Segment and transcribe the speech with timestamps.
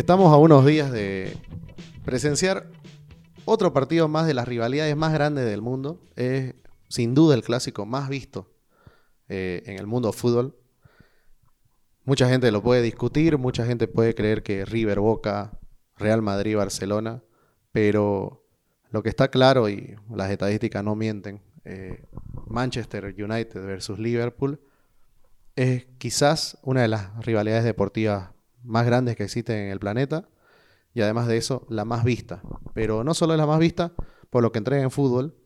[0.00, 1.36] Estamos a unos días de
[2.06, 2.70] presenciar
[3.44, 6.00] otro partido más de las rivalidades más grandes del mundo.
[6.16, 6.54] Es
[6.88, 8.50] sin duda el clásico más visto
[9.28, 10.56] eh, en el mundo fútbol.
[12.06, 15.58] Mucha gente lo puede discutir, mucha gente puede creer que River Boca,
[15.98, 17.22] Real Madrid, Barcelona,
[17.70, 18.42] pero
[18.88, 22.06] lo que está claro y las estadísticas no mienten, eh,
[22.46, 24.62] Manchester United versus Liverpool
[25.56, 28.30] es quizás una de las rivalidades deportivas
[28.62, 30.28] más grandes que existen en el planeta
[30.94, 32.42] y además de eso la más vista.
[32.74, 33.92] Pero no solo es la más vista
[34.30, 35.36] por lo que entrega en fútbol,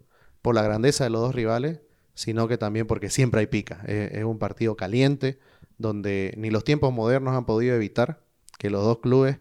[0.43, 1.81] por la grandeza de los dos rivales,
[2.15, 3.83] sino que también porque siempre hay pica.
[3.87, 5.39] Es, un partido caliente
[5.79, 8.25] donde ni los tiempos modernos han podido evitar
[8.59, 9.39] que los dos clubes,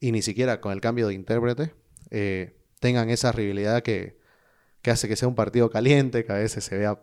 [0.00, 1.74] y ni siquiera con el cambio de intérprete,
[2.10, 4.18] eh, tengan esa rivalidad que,
[4.82, 7.00] que hace que sea un partido caliente, que a veces se vea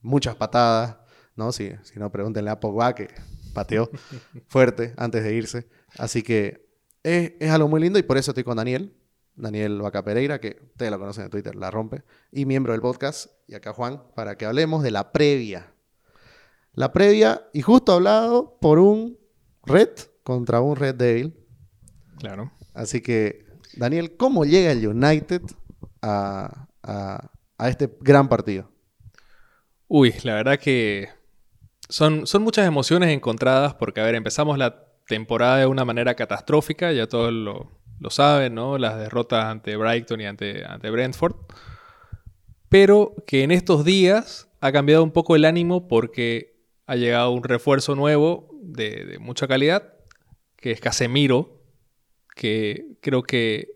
[0.00, 0.98] muchas patadas,
[1.34, 1.50] ¿no?
[1.50, 3.08] Si, si no, pregúntenle a Pogba que
[3.54, 3.90] pateó
[4.48, 5.68] fuerte antes de irse.
[5.96, 6.68] Así que
[7.02, 8.94] es, es, algo muy lindo y por eso estoy con Daniel,
[9.36, 13.30] Daniel Vaca Pereira, que ustedes lo conocen en Twitter, la rompe, y miembro del podcast,
[13.46, 15.72] y acá Juan, para que hablemos de la previa.
[16.72, 19.18] La previa, y justo hablado por un
[19.64, 19.90] Red
[20.22, 21.34] contra un Red Devil.
[22.18, 22.52] Claro.
[22.74, 23.46] Así que,
[23.76, 25.42] Daniel, ¿cómo llega el United
[26.02, 28.70] a, a, a este gran partido?
[29.88, 31.08] Uy, la verdad que
[31.94, 36.90] son, son muchas emociones encontradas porque, a ver, empezamos la temporada de una manera catastrófica,
[36.90, 37.70] ya todos lo,
[38.00, 38.78] lo saben, ¿no?
[38.78, 41.36] Las derrotas ante Brighton y ante, ante Brentford.
[42.68, 47.44] Pero que en estos días ha cambiado un poco el ánimo porque ha llegado un
[47.44, 49.94] refuerzo nuevo de, de mucha calidad,
[50.56, 51.62] que es Casemiro,
[52.34, 53.68] que creo que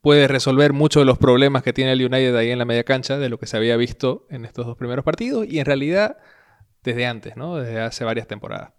[0.00, 3.16] puede resolver muchos de los problemas que tiene el United ahí en la media cancha,
[3.16, 6.16] de lo que se había visto en estos dos primeros partidos, y en realidad
[6.82, 7.56] desde antes, ¿no?
[7.56, 8.72] Desde hace varias temporadas.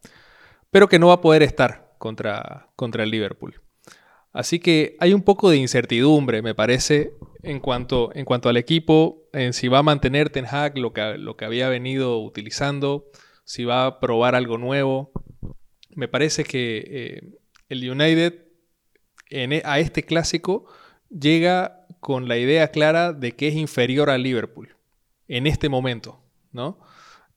[0.70, 3.62] Pero que no va a poder estar contra, contra el Liverpool.
[4.34, 9.28] Así que hay un poco de incertidumbre, me parece, en cuanto, en cuanto al equipo,
[9.34, 13.10] en si va a mantener Ten Hag lo que, lo que había venido utilizando,
[13.44, 15.12] si va a probar algo nuevo.
[15.96, 17.22] Me parece que eh,
[17.68, 18.46] el United
[19.30, 20.66] e, a este clásico
[21.10, 24.76] llega con la idea clara de que es inferior al Liverpool
[25.28, 26.80] en este momento, ¿no?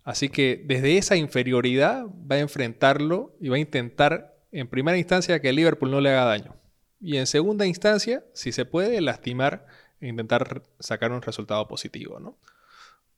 [0.05, 5.41] Así que desde esa inferioridad va a enfrentarlo y va a intentar en primera instancia
[5.41, 6.55] que el Liverpool no le haga daño.
[7.01, 9.67] Y en segunda instancia, si se puede, lastimar
[10.01, 12.39] e intentar sacar un resultado positivo, ¿no?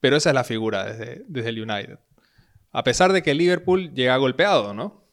[0.01, 1.99] Pero esa es la figura desde, desde el United.
[2.73, 5.05] A pesar de que el Liverpool llega golpeado, ¿no?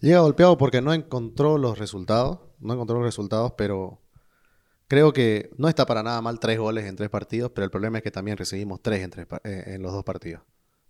[0.00, 4.00] Llega golpeado porque no encontró los resultados, no encontró los resultados, pero
[4.88, 7.98] creo que no está para nada mal tres goles en tres partidos, pero el problema
[7.98, 10.42] es que también recibimos tres en, tres, eh, en los dos partidos.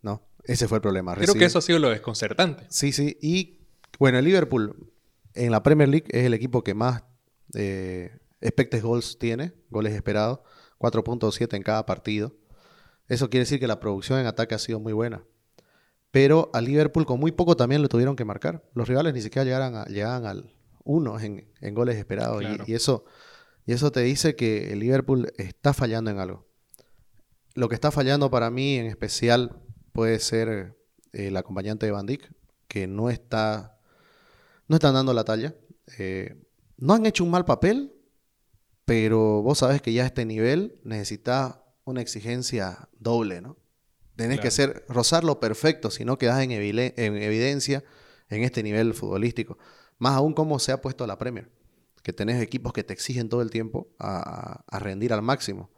[0.03, 0.23] ¿No?
[0.45, 1.15] Ese fue el problema.
[1.15, 2.65] Creo que eso ha sido lo desconcertante.
[2.69, 3.19] Sí, sí.
[3.21, 3.61] Y
[3.99, 4.91] bueno, el Liverpool
[5.35, 7.05] en la Premier League es el equipo que más
[7.55, 10.41] eh, expected goals tiene, goles esperados,
[10.79, 12.35] 4.7 en cada partido.
[13.09, 15.25] Eso quiere decir que la producción en ataque ha sido muy buena.
[16.11, 18.65] Pero al Liverpool con muy poco también lo tuvieron que marcar.
[18.75, 20.53] Los rivales ni siquiera llegaran, a, llegaban al
[20.85, 22.43] 1 en, en, goles esperados.
[22.43, 23.05] Y, y, eso,
[23.67, 26.49] y eso te dice que el Liverpool está fallando en algo.
[27.55, 29.61] Lo que está fallando para mí en especial
[29.93, 30.77] puede ser
[31.13, 32.31] eh, el acompañante de Van Dijk,
[32.69, 33.79] que no está,
[34.69, 35.55] no están dando la talla.
[35.99, 36.37] Eh,
[36.77, 37.93] no han hecho un mal papel,
[38.85, 43.57] pero vos sabés que ya a este nivel necesitas una exigencia doble, ¿no?
[44.17, 44.43] Tenés claro.
[44.43, 47.83] que ser, rozar lo perfecto, si no quedás en, en, evidencia
[48.29, 49.59] en este nivel futbolístico.
[49.99, 51.51] Más aún como se ha puesto la Premier,
[52.03, 55.71] que tenés equipos que te exigen todo el tiempo a, a rendir al máximo.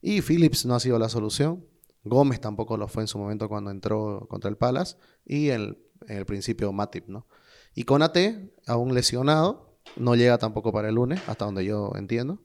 [0.00, 1.64] Y Phillips no ha sido la solución.
[2.04, 4.96] Gómez tampoco lo fue en su momento cuando entró contra el Palace.
[5.24, 5.78] Y en el,
[6.08, 7.26] en el principio Matip, ¿no?
[7.74, 12.42] Y Conate, aún lesionado, no llega tampoco para el lunes, hasta donde yo entiendo.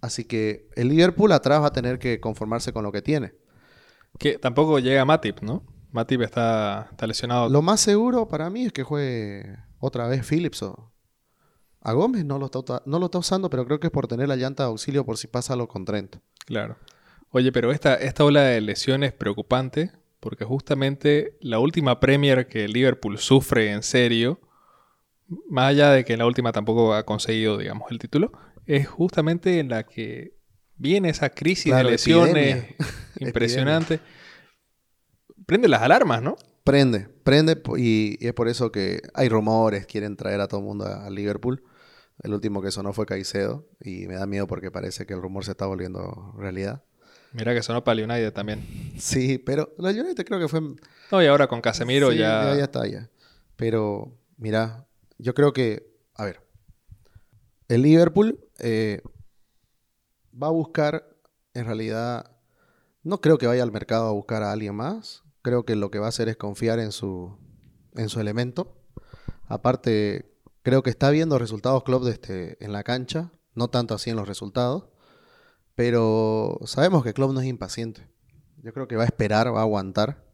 [0.00, 3.34] Así que el Liverpool atrás va a tener que conformarse con lo que tiene.
[4.18, 5.64] Que tampoco llega Matip, ¿no?
[5.92, 7.48] Matip está, está lesionado.
[7.48, 10.92] Lo más seguro para mí es que juegue otra vez Phillips o...
[11.82, 14.28] A Gómez no lo, está, no lo está usando, pero creo que es por tener
[14.28, 16.16] la llanta de auxilio por si pasa algo con Trent.
[16.44, 16.76] Claro.
[17.32, 22.68] Oye, pero esta, esta ola de lesiones es preocupante porque justamente la última Premier que
[22.68, 24.40] Liverpool sufre en serio,
[25.48, 28.32] más allá de que en la última tampoco ha conseguido, digamos, el título,
[28.66, 30.34] es justamente en la que
[30.76, 32.64] viene esa crisis claro, de lesiones
[33.20, 34.00] impresionante.
[35.46, 36.36] Prende las alarmas, ¿no?
[36.64, 40.66] Prende, prende y, y, es por eso que hay rumores, quieren traer a todo el
[40.66, 41.64] mundo a, a Liverpool.
[42.22, 45.44] El último que sonó fue Caicedo y me da miedo porque parece que el rumor
[45.44, 46.84] se está volviendo realidad.
[47.32, 48.92] Mira que sonó para el United también.
[48.98, 50.60] Sí, pero la United creo que fue...
[51.12, 52.44] No, y ahora con Casemiro sí, ya...
[52.44, 52.56] ya...
[52.56, 53.10] Ya está, ya.
[53.56, 54.86] Pero, mira,
[55.18, 55.88] yo creo que...
[56.14, 56.42] A ver,
[57.68, 59.00] el Liverpool eh,
[60.30, 61.06] va a buscar,
[61.54, 62.36] en realidad,
[63.02, 65.22] no creo que vaya al mercado a buscar a alguien más.
[65.42, 67.38] Creo que lo que va a hacer es confiar en su,
[67.94, 68.76] en su elemento.
[69.46, 74.16] Aparte, creo que está viendo resultados club este, en la cancha, no tanto así en
[74.16, 74.89] los resultados.
[75.80, 78.06] Pero sabemos que Klopp no es impaciente.
[78.58, 80.26] Yo creo que va a esperar, va a aguantar.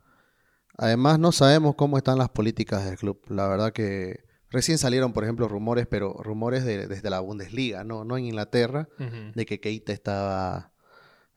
[0.76, 3.22] Además, no sabemos cómo están las políticas del club.
[3.28, 8.04] La verdad que recién salieron, por ejemplo, rumores, pero rumores de, desde la Bundesliga, no,
[8.04, 10.72] no en Inglaterra, de que Keita estaba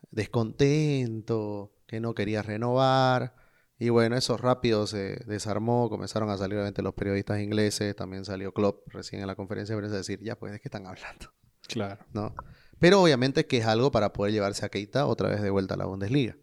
[0.09, 3.35] descontento, que no quería renovar.
[3.77, 8.55] Y bueno, eso rápido se desarmó, comenzaron a salir obviamente los periodistas ingleses, también salió
[8.55, 11.31] Klopp recién en la conferencia de prensa a decir, ya pues, ¿de qué están hablando?
[11.67, 12.03] Claro.
[12.11, 12.33] ¿No?
[12.79, 15.77] Pero obviamente que es algo para poder llevarse a Keita otra vez de vuelta a
[15.77, 16.37] la Bundesliga.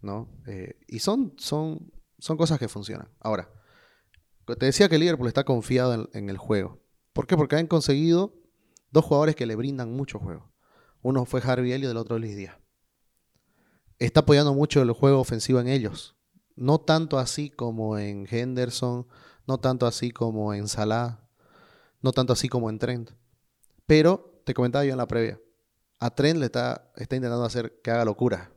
[0.00, 0.28] ¿no?
[0.46, 3.08] Eh, y son, son, son cosas que funcionan.
[3.20, 3.50] Ahora,
[4.46, 6.80] te decía que Liverpool está confiado en, el juego.
[7.12, 7.36] ¿Por qué?
[7.36, 8.34] Porque han conseguido
[8.90, 10.52] dos jugadores que le brindan mucho juego.
[11.02, 12.56] Uno fue Harvey Elliott y el otro Luis Díaz.
[13.98, 16.16] Está apoyando mucho el juego ofensivo en ellos.
[16.56, 19.06] No tanto así como en Henderson,
[19.46, 21.28] no tanto así como en Salah,
[22.00, 23.10] no tanto así como en Trent.
[23.86, 25.40] Pero te comentaba yo en la previa,
[26.00, 28.52] a Trent le está, está intentando hacer que haga locura.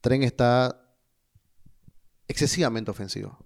[0.00, 0.82] Trent está
[2.28, 3.38] excesivamente ofensivo.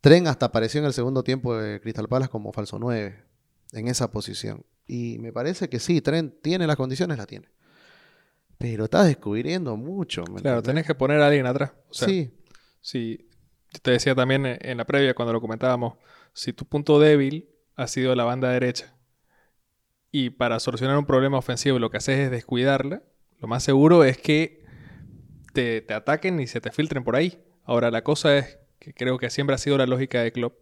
[0.00, 3.24] Tren hasta apareció en el segundo tiempo de Crystal Palace como falso 9,
[3.72, 4.66] en esa posición.
[4.86, 7.48] Y me parece que sí, Tren tiene las condiciones, la tiene.
[8.58, 10.24] Pero está descubriendo mucho.
[10.24, 11.72] claro, tenés que poner a alguien atrás.
[11.90, 12.36] sí.
[12.84, 13.28] Sí,
[13.80, 15.94] te decía también en la previa cuando lo comentábamos,
[16.32, 18.91] si tu punto débil ha sido la banda derecha
[20.12, 23.02] y para solucionar un problema ofensivo lo que haces es descuidarla,
[23.40, 24.62] lo más seguro es que
[25.54, 27.42] te, ataquen y se te filtren por ahí.
[27.64, 30.54] Ahora, la cosa es que creo que siempre ha sido la lógica de Klopp,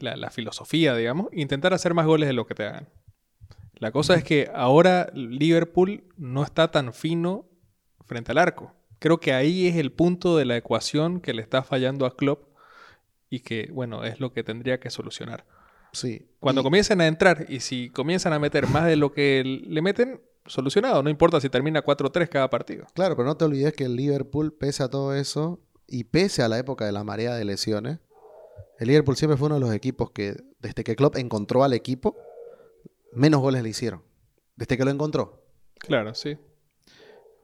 [0.00, 2.88] la, filosofía, digamos, intentar hacer más goles de lo que te hagan.
[3.74, 7.48] La cosa es que ahora Liverpool no está tan fino
[8.04, 8.74] frente al arco.
[8.98, 12.48] Creo que ahí es el punto de la ecuación que le está fallando a Klopp
[13.30, 15.44] y que, bueno, es lo que tendría que solucionar.
[15.92, 16.28] Sí.
[16.40, 20.20] Cuando comiencen a entrar y si comienzan a meter más de lo que le meten,
[20.46, 21.02] solucionado.
[21.02, 22.86] No importa si termina 4-3 cada partido.
[22.94, 26.48] Claro, pero no te olvides que el Liverpool, pese a todo eso, y pese a
[26.48, 27.98] la época de la marea de lesiones,
[28.78, 32.16] el Liverpool siempre fue uno de los equipos que, desde que Klopp encontró al equipo,
[33.12, 34.02] menos goles le hicieron.
[34.56, 35.44] Desde que lo encontró.
[35.78, 36.38] Claro, sí.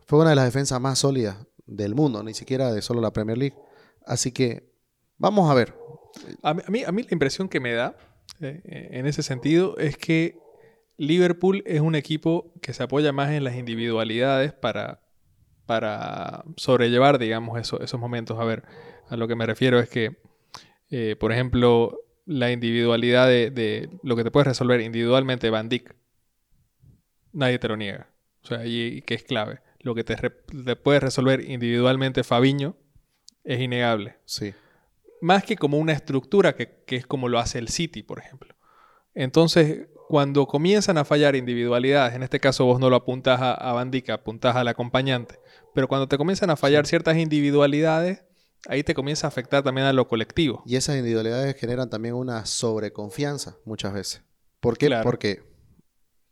[0.07, 1.37] Fue una de las defensas más sólidas
[1.67, 3.57] del mundo, ni siquiera de solo la Premier League.
[4.07, 4.73] Así que
[5.19, 5.75] vamos a ver.
[6.43, 7.97] A mí, a mí, la impresión que me da
[8.41, 10.39] en ese sentido es que
[10.99, 15.01] Liverpool es un equipo que se apoya más en las individualidades para,
[15.65, 18.39] para sobrellevar, digamos, esos momentos.
[18.41, 18.65] A ver,
[19.09, 20.17] a lo que me refiero es que,
[20.91, 25.95] eh, por ejemplo, la individualidad de, lo que te puedes resolver individualmente, Van Dijk,
[27.33, 28.11] nadie te lo niega.
[28.43, 29.61] O sea, y, que es clave.
[29.81, 32.77] Lo que te, te puedes resolver individualmente, Fabiño,
[33.45, 34.17] es innegable.
[34.25, 34.53] Sí.
[35.21, 38.55] Más que como una estructura que, que es como lo hace el City, por ejemplo.
[39.15, 43.73] Entonces, cuando comienzan a fallar individualidades, en este caso vos no lo apuntas a, a
[43.73, 45.39] Bandica, apuntas al acompañante,
[45.75, 48.25] pero cuando te comienzan a fallar ciertas individualidades,
[48.69, 50.63] ahí te comienza a afectar también a lo colectivo.
[50.67, 54.23] Y esas individualidades generan también una sobreconfianza muchas veces.
[54.61, 54.91] ¿Por qué?
[55.03, 55.43] Porque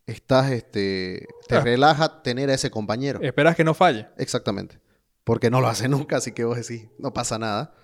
[0.07, 3.21] estás, este, te relaja tener a ese compañero.
[3.23, 4.09] Esperas que no falle.
[4.17, 4.81] Exactamente.
[5.25, 7.75] Porque no lo hace nunca, así que vos decís, no pasa nada.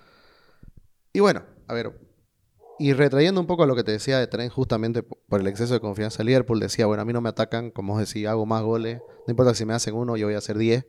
[1.13, 1.93] Y bueno, a ver,
[2.79, 5.73] y retrayendo un poco a lo que te decía de Tren, justamente por el exceso
[5.73, 8.63] de confianza, Liverpool decía, bueno, a mí no me atacan, como os decía, hago más
[8.63, 10.85] goles, no importa si me hacen uno, yo voy a hacer 10.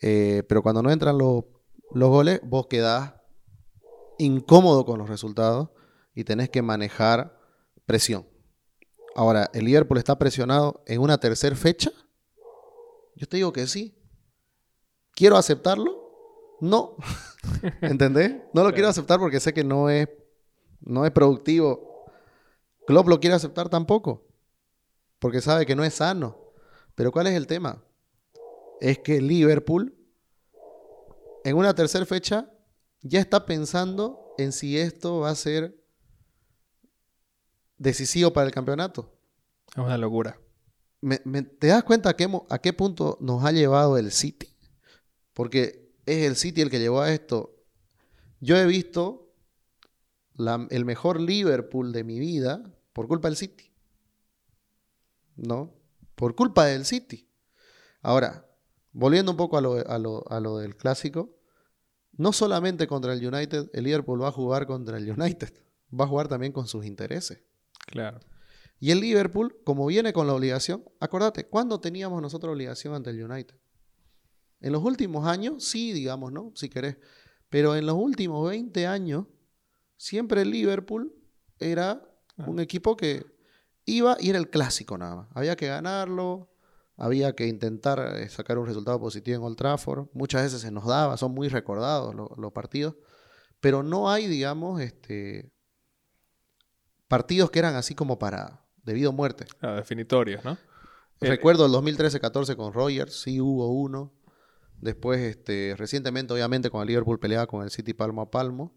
[0.00, 1.44] Eh, pero cuando no entran los,
[1.92, 3.14] los goles, vos quedás
[4.18, 5.70] incómodo con los resultados
[6.14, 7.38] y tenés que manejar
[7.86, 8.26] presión.
[9.14, 11.90] Ahora, ¿el Liverpool está presionado en una tercera fecha?
[13.14, 13.96] Yo te digo que sí.
[15.12, 15.97] ¿Quiero aceptarlo?
[16.60, 16.96] No.
[17.80, 18.36] ¿Entendés?
[18.52, 20.08] No lo quiero aceptar porque sé que no es
[20.80, 22.06] no es productivo.
[22.86, 24.26] Klopp lo quiere aceptar tampoco,
[25.18, 26.38] porque sabe que no es sano.
[26.94, 27.82] Pero ¿cuál es el tema?
[28.80, 29.94] Es que Liverpool,
[31.44, 32.50] en una tercera fecha,
[33.02, 35.78] ya está pensando en si esto va a ser
[37.76, 39.14] decisivo para el campeonato.
[39.70, 40.40] Es una locura.
[41.58, 44.56] te das cuenta a qué, a qué punto nos ha llevado el City?
[45.34, 47.54] Porque es el City el que llevó a esto.
[48.40, 49.32] Yo he visto
[50.70, 53.70] el mejor Liverpool de mi vida por culpa del City.
[55.36, 55.74] ¿No?
[56.14, 57.28] Por culpa del City.
[58.02, 58.48] Ahora,
[58.92, 61.36] volviendo un poco a lo, del clásico,
[62.12, 65.52] no solamente contra el United, el Liverpool va a jugar contra el United,
[65.98, 67.42] va a jugar también con sus intereses.
[67.86, 68.20] Claro.
[68.80, 73.22] Y el Liverpool, como viene con la obligación, acordate, ¿cuándo teníamos nosotros obligación ante el
[73.22, 73.56] United?
[74.60, 76.52] En los últimos años, sí, digamos, ¿no?
[76.54, 76.96] Si querés.
[77.48, 79.26] Pero en los últimos 20 años,
[79.96, 81.14] siempre el Liverpool
[81.58, 82.02] era
[82.36, 82.44] Ah.
[82.46, 83.26] un equipo que
[83.84, 85.28] iba y era el clásico nada más.
[85.34, 86.48] Había que ganarlo,
[86.96, 90.06] había que intentar eh, sacar un resultado positivo en Old Trafford.
[90.12, 92.94] Muchas veces se nos daba, son muy recordados lo- los partidos.
[93.60, 95.50] Pero no hay, digamos, este,
[97.08, 99.46] partidos que eran así como para debido a muerte.
[99.60, 100.56] Ah, definitorios, ¿no?
[101.20, 104.12] Recuerdo el 2013-14 con Rogers, sí hubo uno.
[104.80, 108.76] Después, este, recientemente, obviamente, con el Liverpool peleaba con el City palmo a palmo.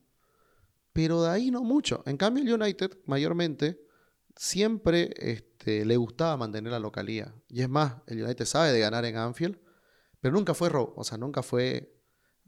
[0.93, 2.03] Pero de ahí no mucho.
[2.05, 3.79] En cambio, el United, mayormente,
[4.36, 7.34] siempre este, le gustaba mantener la localía.
[7.48, 9.58] Y es más, el United sabe de ganar en Anfield,
[10.20, 10.93] pero nunca fue robo.
[10.98, 11.93] O sea, nunca fue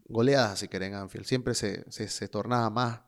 [0.06, 1.24] goleada, si querés, en Anfield.
[1.26, 3.00] Siempre se, se- se tornaba más,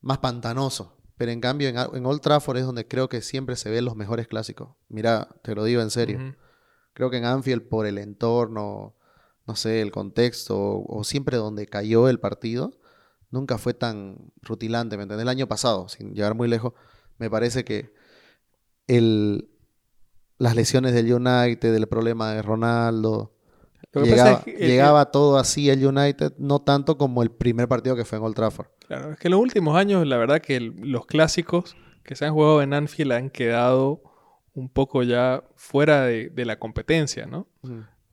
[0.00, 0.96] más pantanoso.
[1.16, 3.96] Pero en cambio, en, en Old Trafford es donde creo que siempre se ven los
[3.96, 4.70] mejores clásicos.
[4.88, 6.18] Mira, te lo digo en serio.
[6.92, 8.95] Creo que en Anfield, por el entorno,
[9.46, 12.72] no sé, el contexto, o, o siempre donde cayó el partido,
[13.30, 14.96] nunca fue tan rutilante.
[14.96, 15.22] ¿Me entendés?
[15.22, 16.72] El año pasado, sin llegar muy lejos,
[17.18, 17.92] me parece que
[18.86, 19.48] el,
[20.38, 23.32] las lesiones del United, el problema de Ronaldo,
[23.92, 27.96] llegaba, es que el- llegaba todo así el United, no tanto como el primer partido
[27.96, 28.66] que fue en Old Trafford.
[28.86, 32.24] Claro, es que en los últimos años, la verdad que el- los clásicos que se
[32.24, 34.02] han jugado en Anfield han quedado
[34.54, 37.48] un poco ya fuera de, de la competencia, ¿no?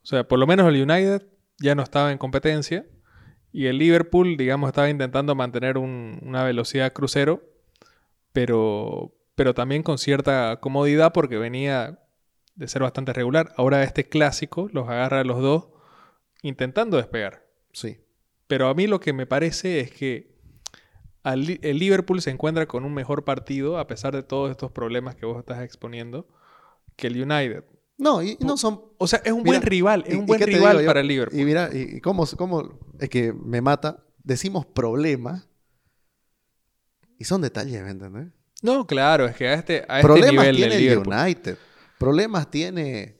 [0.03, 1.25] O sea, por lo menos el United
[1.59, 2.85] ya no estaba en competencia
[3.51, 7.41] y el Liverpool, digamos, estaba intentando mantener un- una velocidad crucero,
[8.31, 11.99] pero, pero también con cierta comodidad porque venía
[12.55, 13.53] de ser bastante regular.
[13.57, 15.67] Ahora este clásico los agarra a los dos
[16.41, 17.45] intentando despegar.
[17.71, 17.99] Sí.
[18.47, 20.33] Pero a mí lo que me parece es que
[21.23, 25.15] al el Liverpool se encuentra con un mejor partido, a pesar de todos estos problemas
[25.15, 26.27] que vos estás exponiendo,
[26.97, 27.63] que el United.
[27.97, 30.25] No, y y no son O sea, es un Mira, buen rival, es ¿y- un
[30.25, 31.39] buen rival digo para el Liverpool.
[31.39, 34.03] Y mira, y, y cómo, cómo- es que me mata.
[34.23, 35.47] Decimos problemas
[37.17, 38.27] y son detalles, ¿me entendés?
[38.61, 41.13] No, claro, es que a este, a este nivel tiene del el Liverpool.
[41.13, 41.57] United.
[41.97, 43.19] Problemas tiene,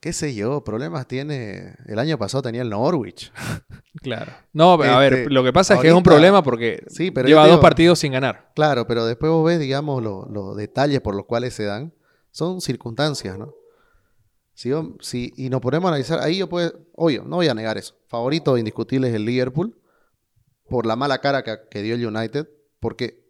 [0.00, 1.74] qué sé yo, problemas tiene.
[1.86, 3.32] El año pasado tenía el Norwich.
[4.02, 4.30] Claro.
[4.52, 7.28] No, a ver, Este, lo que pasa es que es un problema porque Sí, pero
[7.28, 8.52] yo lleva dos partidos sin ganar.
[8.54, 11.92] Claro, pero después vos ves, digamos, lo- los detalles por los cuales se dan.
[12.30, 13.52] Son circunstancias, ¿no?
[15.00, 17.94] Si, y nos ponemos a analizar, ahí yo puedo, obvio, no voy a negar eso.
[18.08, 19.80] Favorito indiscutible es el Liverpool
[20.68, 22.46] por la mala cara que, que dio el United,
[22.78, 23.26] porque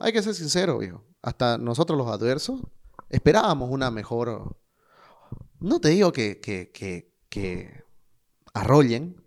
[0.00, 1.04] hay que ser sincero, viejo.
[1.20, 2.62] Hasta nosotros los adversos
[3.10, 4.56] esperábamos una mejor.
[5.58, 7.84] No te digo que, que, que, que
[8.54, 9.22] arrollen,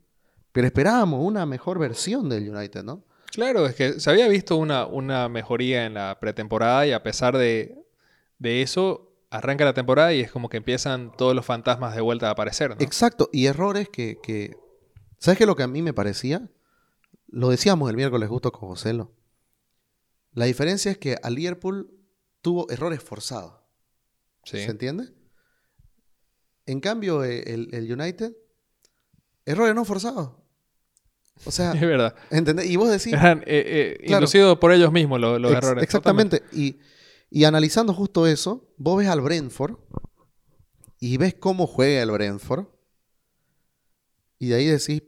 [0.51, 3.03] pero esperábamos una mejor versión del United, ¿no?
[3.31, 7.37] Claro, es que se había visto una, una mejoría en la pretemporada y a pesar
[7.37, 7.77] de,
[8.39, 12.27] de eso, arranca la temporada y es como que empiezan todos los fantasmas de vuelta
[12.27, 12.75] a aparecer, ¿no?
[12.79, 14.55] Exacto, y errores que, que-
[15.19, 16.49] ¿Sabes qué lo que a mí me parecía?
[17.27, 19.11] Lo decíamos el miércoles justo con Joselo.
[20.33, 21.89] La diferencia es que al Liverpool
[22.41, 23.53] tuvo errores forzados.
[24.43, 24.57] Sí.
[24.57, 25.09] ¿Se entiende?
[26.65, 28.33] En cambio, eh, el, el United,
[29.45, 30.31] errores no forzados.
[31.45, 32.15] O sea, Es verdad.
[32.29, 32.65] ¿entendés?
[32.67, 33.13] Y vos decís...
[33.13, 34.19] Eran eh, eh, Claro.
[34.21, 35.83] inducidos por ellos mismos los, los Ex- errores.
[35.83, 36.43] Exactamente.
[36.51, 36.77] Y,
[37.35, 39.77] y analizando justo eso, vos ves al Brentford
[40.99, 42.67] y ves cómo juega el Brentford.
[44.37, 45.01] Y de ahí decís,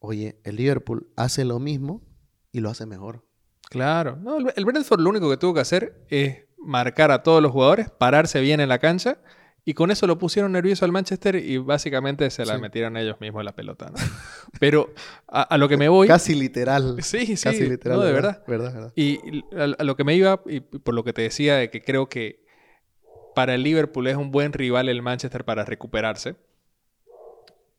[0.00, 2.02] oye, el Liverpool hace lo mismo
[2.50, 3.24] y lo hace mejor.
[3.70, 4.16] Claro.
[4.16, 7.90] No, el, Brentford lo único que tuvo que hacer es marcar a todos los jugadores,
[7.90, 9.20] pararse bien en la cancha
[9.68, 12.60] y con eso lo pusieron nervioso al Manchester y básicamente se la Sí.
[12.60, 13.90] metieron ellos mismos la pelota.
[13.90, 13.96] ¿no?
[14.60, 14.94] Pero
[15.26, 16.06] a, a lo que me voy...
[16.08, 16.96] Casi literal.
[17.02, 17.98] Sí, sí, Casi literal.
[17.98, 18.44] no, de verdad.
[18.46, 18.92] Verdad, verdad.
[18.94, 19.18] Y
[19.54, 22.08] a, a lo que me iba, y por lo que te decía, de que creo
[22.08, 22.46] que
[23.34, 26.36] para el Liverpool es un buen rival el Manchester para recuperarse.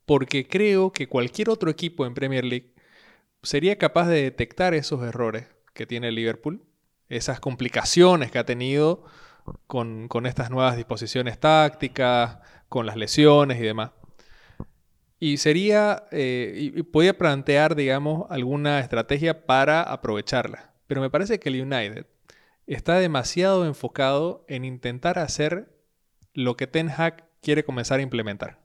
[0.06, 2.74] Porque creo que cualquier otro equipo en Premier League
[3.44, 6.64] sería capaz de detectar esos errores que tiene el Liverpool,
[7.10, 9.04] esas complicaciones que ha tenido
[9.68, 12.40] con, estas nuevas disposiciones tácticas,
[12.70, 13.92] con las lesiones y demás.
[15.20, 20.74] Y sería, eh, y podía plantear, digamos, alguna estrategia para aprovecharla.
[20.86, 22.06] Pero me parece que el United
[22.68, 25.76] está demasiado enfocado en intentar hacer
[26.34, 28.62] lo que Ten Hag quiere comenzar a implementar.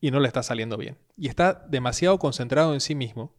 [0.00, 0.98] Y no le está saliendo bien.
[1.16, 3.34] Y está demasiado concentrado en sí mismo.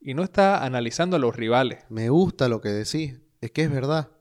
[0.00, 1.84] Y no está analizando a los rivales.
[1.88, 3.20] Me gusta lo que decís.
[3.40, 4.13] Es que es verdad.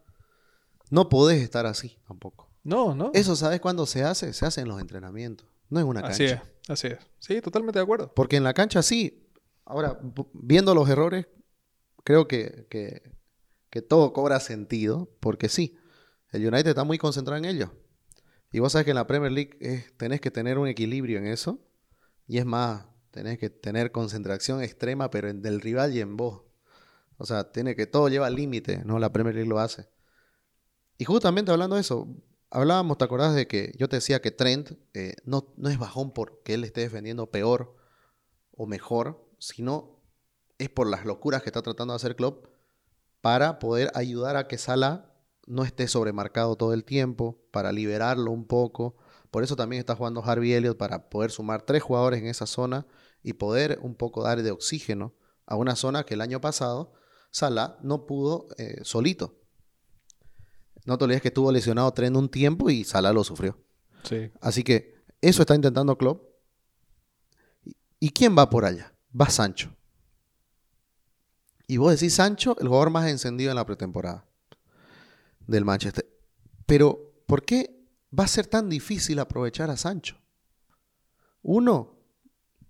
[0.90, 2.50] No podés estar así tampoco.
[2.64, 3.12] No, no.
[3.14, 4.32] Eso, ¿sabes cuándo se hace?
[4.34, 5.48] Se hace en los entrenamientos.
[5.70, 6.16] No en una cancha.
[6.16, 6.98] así es, así es.
[7.20, 8.14] Sí, totalmente de acuerdo.
[8.14, 9.28] Porque en la cancha sí.
[9.66, 10.00] Ahora,
[10.34, 11.28] viendo los errores,
[12.04, 13.12] creo que, que-
[13.70, 15.10] que todo cobra sentido.
[15.20, 15.78] Porque sí,
[16.32, 17.74] El United está muy concentrado en ello.
[18.52, 19.58] Y vos sabés que en la Premier League
[19.98, 21.60] tenés que tener un equilibrio en eso.
[22.28, 26.44] Y es más, tenés que tener concentración extrema, pero en del rival y en vos.
[27.18, 29.00] O sea, tiene que todo lleva al límite, ¿no?
[29.00, 29.88] La Premier League lo hace.
[31.04, 32.08] Y justamente hablando de eso,
[32.50, 36.14] hablábamos, ¿te acordás de que yo te decía que Trent eh, no, no es bajón
[36.14, 37.76] porque él esté defendiendo peor
[38.56, 40.00] o mejor, sino
[40.60, 42.46] es por las locuras que está tratando de hacer Klopp
[43.20, 45.14] para poder ayudar a que Salah
[45.46, 48.96] no esté sobremarcado todo el tiempo, para liberarlo un poco.
[49.30, 52.88] Por eso también está jugando Harvey Elliott para poder sumar tres jugadores en esa zona
[53.22, 55.14] y poder un poco dar de oxígeno
[55.46, 56.94] a una zona que el año pasado
[57.30, 59.43] Salah no pudo eh, solito.
[60.86, 63.58] No te olvides que estuvo lesionado Trent un tiempo y Salah lo sufrió.
[64.04, 64.32] Sí.
[64.42, 66.24] Así que eso está intentando Klopp.
[68.00, 68.94] ¿Y quién va por allá?
[69.20, 69.74] Va Sancho.
[71.68, 74.26] Y vos decís Sancho, el jugador más encendido en la pretemporada
[75.48, 76.06] del Manchester.
[76.66, 77.88] Pero, ¿por qué
[78.18, 80.18] va a ser tan difícil aprovechar a Sancho?
[81.42, 82.00] Uno,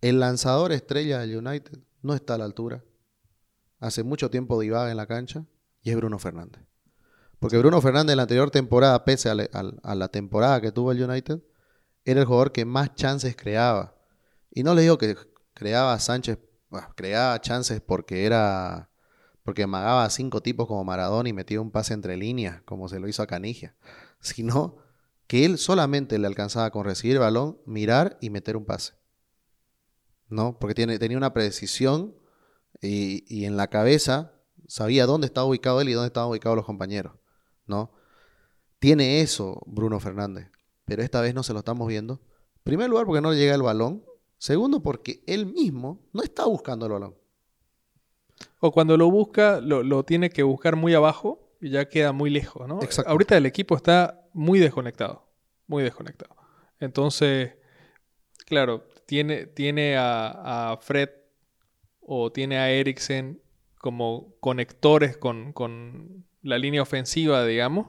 [0.01, 2.83] el lanzador estrella del United no está a la altura.
[3.79, 5.45] Hace mucho tiempo divaga en la cancha
[5.81, 6.63] y es Bruno Fernández.
[7.43, 11.43] Porque Bruno Fernández en la anterior temporada, pese a la, temporada que tuvo el United,
[12.05, 13.97] era el jugador que más chances creaba.
[14.49, 15.17] Y no le digo que
[15.53, 16.39] creaba Sánchez,
[16.95, 18.89] creaba chances porque era
[19.43, 22.97] porque amagaba a cinco tipos como Maradona y metía un pase entre líneas, como se
[23.01, 23.75] lo hizo a Canigia,
[24.21, 24.77] sino
[25.27, 28.93] que él solamente le alcanzaba con recibir el balón, mirar y meter un pase.
[30.29, 30.59] ¿No?
[30.59, 32.15] Porque tiene, tenía una precisión
[32.81, 34.31] y, y, en la cabeza
[34.65, 37.15] sabía dónde estaba ubicado él y dónde estaban ubicados los compañeros.
[37.65, 37.91] ¿No?
[38.79, 40.49] Tiene eso Bruno Fernández,
[40.85, 42.21] pero esta vez no se lo estamos viendo.
[42.57, 44.03] En primer lugar, porque no le llega el balón.
[44.37, 47.15] Segundo, porque él mismo no está buscando el balón.
[48.59, 52.67] O cuando lo busca, lo, tiene que buscar muy abajo y ya queda muy lejos,
[52.67, 52.79] ¿no?
[53.05, 55.29] Ahorita el equipo está muy desconectado,
[55.67, 56.35] muy desconectado.
[56.79, 57.53] Entonces,
[58.45, 61.09] claro, tiene, tiene a, Fred
[62.01, 63.41] o tiene a Eriksen
[63.77, 67.87] como conectores con, con la línea ofensiva, digamos,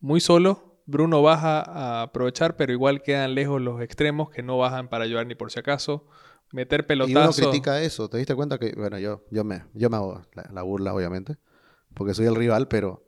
[0.00, 0.80] muy solo.
[0.88, 5.26] Bruno baja a aprovechar, pero igual quedan lejos los extremos que no bajan para ayudar
[5.26, 6.06] ni por si acaso
[6.52, 7.38] meter pelotazos.
[7.38, 8.08] Y uno critica eso.
[8.08, 11.38] ¿Te diste cuenta que, bueno, yo, yo, me, yo me hago la, burla, obviamente,
[11.94, 13.04] porque soy el rival, pero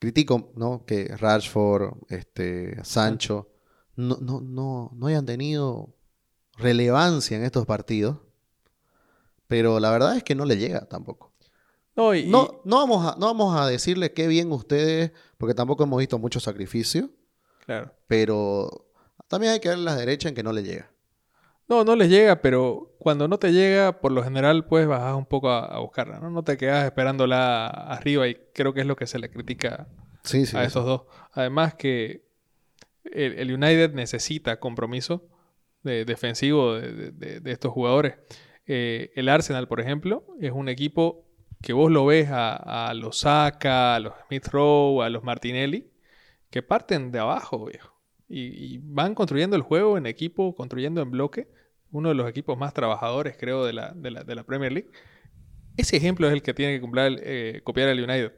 [0.00, 0.84] critico, ¿no?
[0.84, 3.52] Que Rashford, este, Sancho,
[3.94, 5.94] no, no, no, no hayan tenido
[6.56, 8.18] relevancia en estos partidos,
[9.46, 11.31] pero la verdad es que no le llega tampoco.
[11.94, 15.98] No, no, no, vamos a, no vamos a decirle qué bien ustedes, porque tampoco hemos
[15.98, 17.10] visto mucho sacrificio.
[17.66, 17.92] Claro.
[18.06, 18.86] Pero
[19.28, 20.90] también hay que darle la derecha en que no le llega.
[21.68, 25.26] No, no les llega, pero cuando no te llega, por lo general puedes bajar un
[25.26, 26.30] poco a, buscarla, ¿no?
[26.30, 29.86] No te quedas esperándola arriba y creo que es lo que se le critica
[30.54, 31.02] a esos dos.
[31.32, 32.26] Además que
[33.04, 35.28] el, United necesita compromiso
[35.82, 38.16] de, defensivo de, estos jugadores.
[38.66, 41.24] Eh, el Arsenal, por ejemplo, es un equipo
[41.62, 45.90] que vos lo ves a, los Saka, a los Smith Rowe, a los Martinelli,
[46.50, 47.92] que parten de abajo, viejo.
[48.28, 51.48] Y, van construyendo el juego en equipo, construyendo en bloque
[51.90, 54.90] uno de los equipos más trabajadores, creo, de la, de la, Premier League.
[55.76, 56.86] Ese ejemplo es el que tiene que
[57.22, 58.32] eh, copiar el United.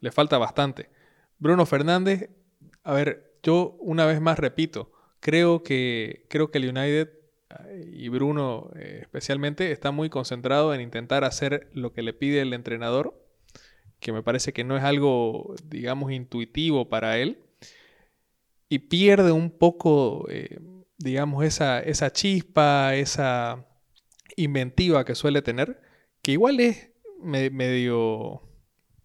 [0.00, 0.90] Le falta bastante.
[1.38, 2.30] Bruno Fernández,
[2.82, 7.21] a ver, yo una vez más repito, creo que, creo que el United
[7.92, 12.52] y Bruno eh, especialmente está muy concentrado en intentar hacer lo que le pide el
[12.52, 13.18] entrenador,
[14.00, 17.38] que me parece que no es algo, digamos, intuitivo para él,
[18.68, 20.26] y pierde un poco
[21.02, 23.66] digamos, esa, esa chispa, esa
[24.36, 25.80] inventiva que suele tener,
[26.22, 28.42] que igual es medio,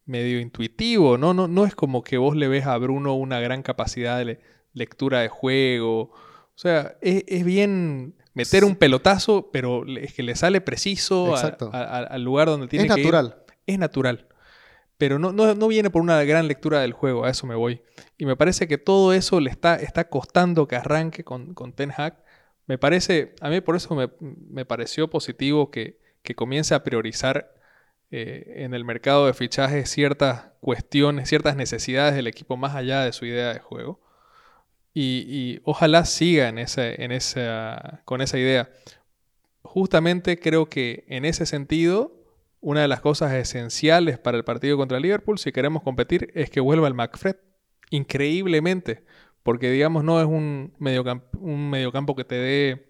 [0.05, 1.33] medio intuitivo, ¿no?
[1.33, 1.47] ¿no?
[1.47, 4.39] No es como que vos le ves a Bruno una gran capacidad de
[4.73, 6.11] lectura de juego.
[6.11, 12.47] O sea, es, bien meter un pelotazo, pero es que le sale preciso al lugar
[12.47, 12.99] donde tiene que ir.
[12.99, 13.43] Es natural.
[13.65, 14.27] Es natural
[14.97, 17.81] pero no, no, viene por una gran lectura del juego, a eso me voy.
[18.17, 21.91] Y me parece que todo eso le está, está costando que arranque con, con Ten
[21.95, 22.23] Hag.
[22.65, 25.99] Me parece, a mí por eso me, pareció positivo que,
[26.35, 27.53] comience a priorizar
[28.11, 33.13] eh, en el mercado de fichajes ciertas cuestiones, ciertas necesidades del equipo más allá de
[33.13, 34.01] su idea de juego.
[34.99, 38.69] Y, ojalá siga en en esa, con esa idea.
[39.61, 42.13] Justamente creo que en ese sentido
[42.61, 46.59] una de las cosas esenciales para el partido contra Liverpool, si queremos competir, es que
[46.59, 47.35] vuelva el McFred.
[47.91, 49.03] Increíblemente.
[49.43, 52.87] Porque, digamos, no es un mediocampo, un mediocampo que te dé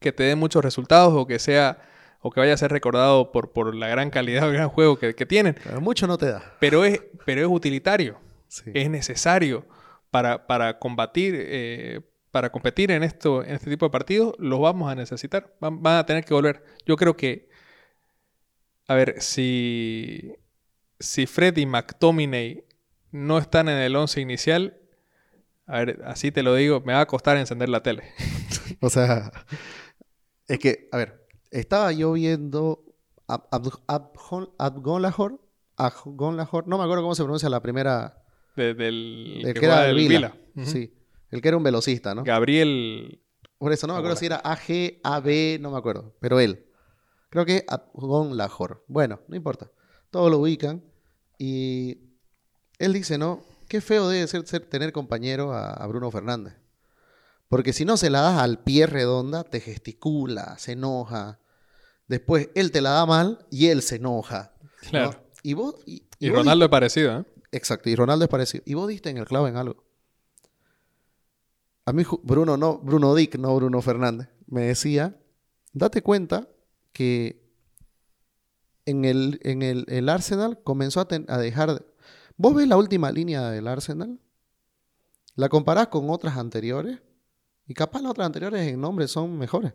[0.00, 1.78] que te dé muchos resultados o que sea
[2.20, 4.98] o que vaya a ser recordado por, por la gran calidad o el gran juego
[4.98, 5.56] que, que tienen.
[5.64, 6.56] Pero mucho no te da.
[6.60, 8.18] Pero es, pero es utilitario.
[8.48, 8.70] sí.
[8.74, 9.64] es necesario
[10.12, 14.92] para, para combatir, eh, para competir en, esto, en este tipo de partidos, los vamos
[14.92, 15.56] a necesitar.
[15.58, 16.62] Van, van, a tener que volver.
[16.86, 17.48] Yo creo que,
[18.86, 20.34] a ver, si,
[21.00, 22.62] si Fred y McTominay
[23.10, 24.78] no están en el 11 inicial,
[25.66, 28.04] a ver, así te lo digo, me va a costar encender la tele.
[28.82, 29.32] o sea,
[30.46, 32.84] es que, a ver, estaba yo viendo
[33.26, 35.40] Abgonlahor,
[36.66, 38.21] no me acuerdo cómo se pronuncia la primera.
[38.56, 40.34] Del el que, era del Vila.
[40.64, 40.92] Sí,
[41.30, 42.24] el que era un velocista, ¿no?
[42.24, 43.20] Gabriel.
[43.58, 46.66] Por eso, no me acuerdo si era AG, AB, no me acuerdo, pero él.
[47.32, 48.84] Creo que Abgonlahor.
[48.88, 49.70] Bueno, no importa.
[50.10, 50.84] Todos lo ubican.
[51.38, 51.98] Y
[52.78, 53.42] él dice, ¿no?
[53.68, 56.54] Qué feo debe ser, tener compañero a, Bruno Fernández.
[57.48, 61.40] Porque si no se la das al pie redonda, te gesticula, se enoja.
[62.06, 64.52] Después él te la da mal y él se enoja.
[64.90, 65.24] Claro.
[65.42, 65.76] Y vos.
[65.86, 67.24] Y, Ronaldo es parecido, ¿eh?
[67.52, 68.64] Exacto, y Ronaldo es parecido.
[68.66, 69.84] Y vos diste en el clavo en algo.
[71.84, 75.20] A mí, Bruno, no, Bruno Dick, no Bruno Fernández, me decía:
[75.72, 76.48] date cuenta
[76.92, 77.42] que
[78.86, 81.86] en el, en el, Arsenal comenzó a, a dejar
[82.36, 84.18] Vos ves la última línea del Arsenal,
[85.36, 87.00] la comparás con otras anteriores,
[87.66, 89.74] y capaz las otras anteriores en nombre son mejores.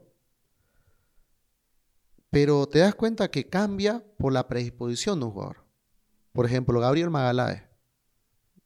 [2.30, 5.63] Pero te das cuenta que cambia por la predisposición de un jugador.
[6.34, 7.63] Por ejemplo, Gabriel Magaláes,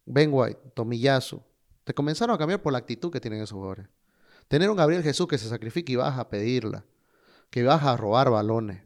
[0.06, 1.42] Ben White, Tomiyasu,
[1.84, 3.88] te comenzaron a cambiar por la actitud que tienen esos jugadores.
[4.48, 6.86] Tener un Gabriel Jesús que se sacrifica y vas a pedirla,
[7.50, 8.84] que vas a robar balones,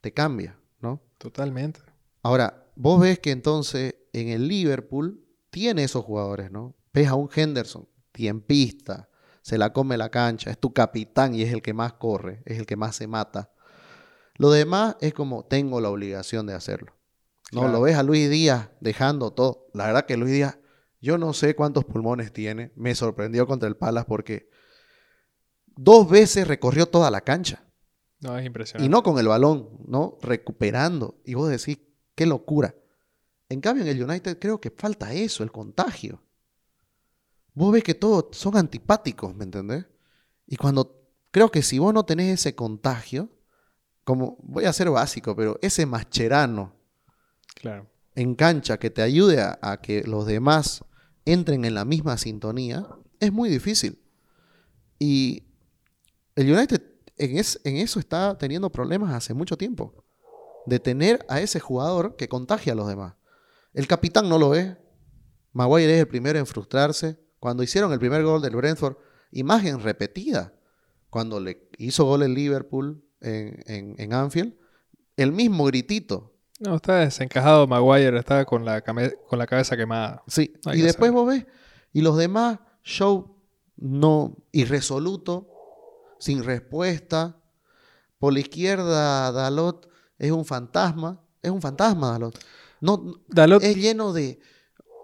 [0.00, 1.00] te cambia, ¿no?
[1.18, 1.80] Totalmente.
[2.22, 6.74] Ahora, vos ves que entonces en el Liverpool tiene esos jugadores, ¿no?
[6.92, 9.08] Ves a un Henderson, tiempista,
[9.42, 12.58] se la come la cancha, es tu capitán y es el que más corre, es
[12.58, 13.50] el que más se mata.
[14.36, 16.94] Lo demás es como tengo la obligación de hacerlo.
[17.52, 19.68] No, lo ves a Luis Díaz dejando todo.
[19.74, 20.58] La verdad que Luis Díaz,
[21.00, 22.72] yo no sé cuántos pulmones tiene.
[22.76, 24.48] Me sorprendió contra el Palas porque
[25.66, 27.64] dos veces recorrió toda la cancha.
[28.20, 28.86] No, es impresionante.
[28.86, 30.16] Y no con el balón, ¿no?
[30.22, 31.20] Recuperando.
[31.26, 31.78] Y vos decís,
[32.14, 32.74] qué locura.
[33.50, 36.22] En cambio, en el United creo que falta eso, el contagio.
[37.52, 39.84] Vos ves que todos son antipáticos, ¿me entendés?
[40.46, 43.28] Y cuando creo que si vos no tenés ese contagio,
[44.04, 46.81] como voy a ser básico, pero ese mascherano
[48.14, 50.84] en cancha que te ayude a, que los demás
[51.24, 52.86] entren en la misma sintonía,
[53.20, 53.98] es muy difícil.
[54.98, 55.44] Y
[56.36, 56.82] el United
[57.16, 60.04] en, eso está teniendo problemas hace mucho tiempo.
[60.66, 63.14] De tener a ese jugador que contagia a los demás.
[63.72, 64.76] El capitán no lo ve.
[65.52, 67.18] Maguire es el primero en frustrarse.
[67.40, 68.96] Cuando hicieron el primer gol del Brentford,
[69.32, 70.54] imagen repetida.
[71.10, 74.54] Cuando le hizo gol el Liverpool en, Anfield,
[75.16, 76.31] el mismo gritito.
[76.62, 80.22] No, está desencajado Maguire, está con la, con la cabeza quemada.
[80.26, 81.46] Sí, y después vos ves,
[81.92, 83.36] y los demás, show
[83.76, 85.48] no irresoluto,
[86.18, 87.36] sin respuesta.
[88.18, 91.20] Por la izquierda, Dalot es un fantasma.
[91.42, 92.38] Es un fantasma, Dalot.
[92.80, 93.20] No,
[93.60, 94.38] es lleno de...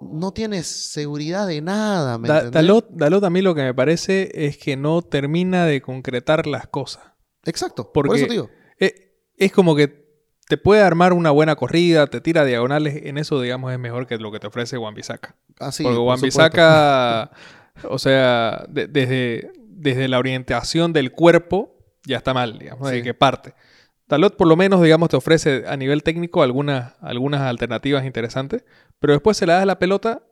[0.01, 2.19] No tienes seguridad de nada.
[2.19, 6.47] ¿me Dalot, Dalot a mí lo que me parece es que no termina de concretar
[6.47, 7.03] las cosas.
[7.45, 8.49] Exacto, por eso digo.
[8.79, 10.08] Es, como que
[10.49, 14.17] te puede armar una buena corrida, te tira diagonales, en eso digamos es mejor que
[14.17, 15.37] lo que te ofrece Juan Bisaca.
[15.61, 17.31] Ah, Porque Juan Bisaca,
[17.89, 23.55] o sea, desde, desde la orientación del cuerpo ya está mal, digamos, de que parte.
[24.09, 28.65] Dalot por lo menos, digamos, te ofrece a nivel técnico algunas, algunas alternativas interesantes,
[28.99, 30.23] pero después se le das la pelota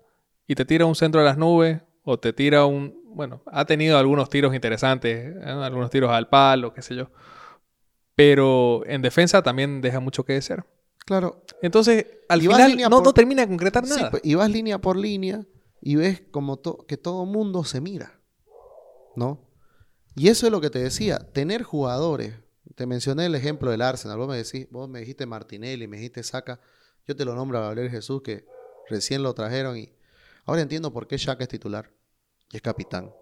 [0.47, 3.03] y te tira un centro a las nubes o te tira un...
[3.05, 5.41] Bueno, ha tenido algunos tiros interesantes, ¿eh?
[5.45, 7.11] algunos tiros al palo, qué sé yo.
[8.17, 10.67] Pero en defensa también deja mucho que desear.
[11.05, 11.45] Claro.
[11.63, 14.11] Entonces, al final no, no, termina de concretar nada.
[14.11, 15.47] Pues, y vas línea por línea
[15.81, 18.19] y ves como que todo mundo se mira,
[19.15, 19.47] ¿no?
[20.17, 22.33] Y eso es lo que te decía, tener jugadores
[22.77, 24.19] te mencioné el ejemplo del Arsenal.
[24.19, 26.61] Vos me, decís, vos me dijiste Martinelli, me dijiste Saca.
[27.07, 28.47] Yo te lo nombro a Gabriel Jesús, que
[28.89, 29.93] recién lo trajeron y
[30.45, 31.91] ahora entiendo por qué Shaka es titular
[32.53, 33.13] y es capitán.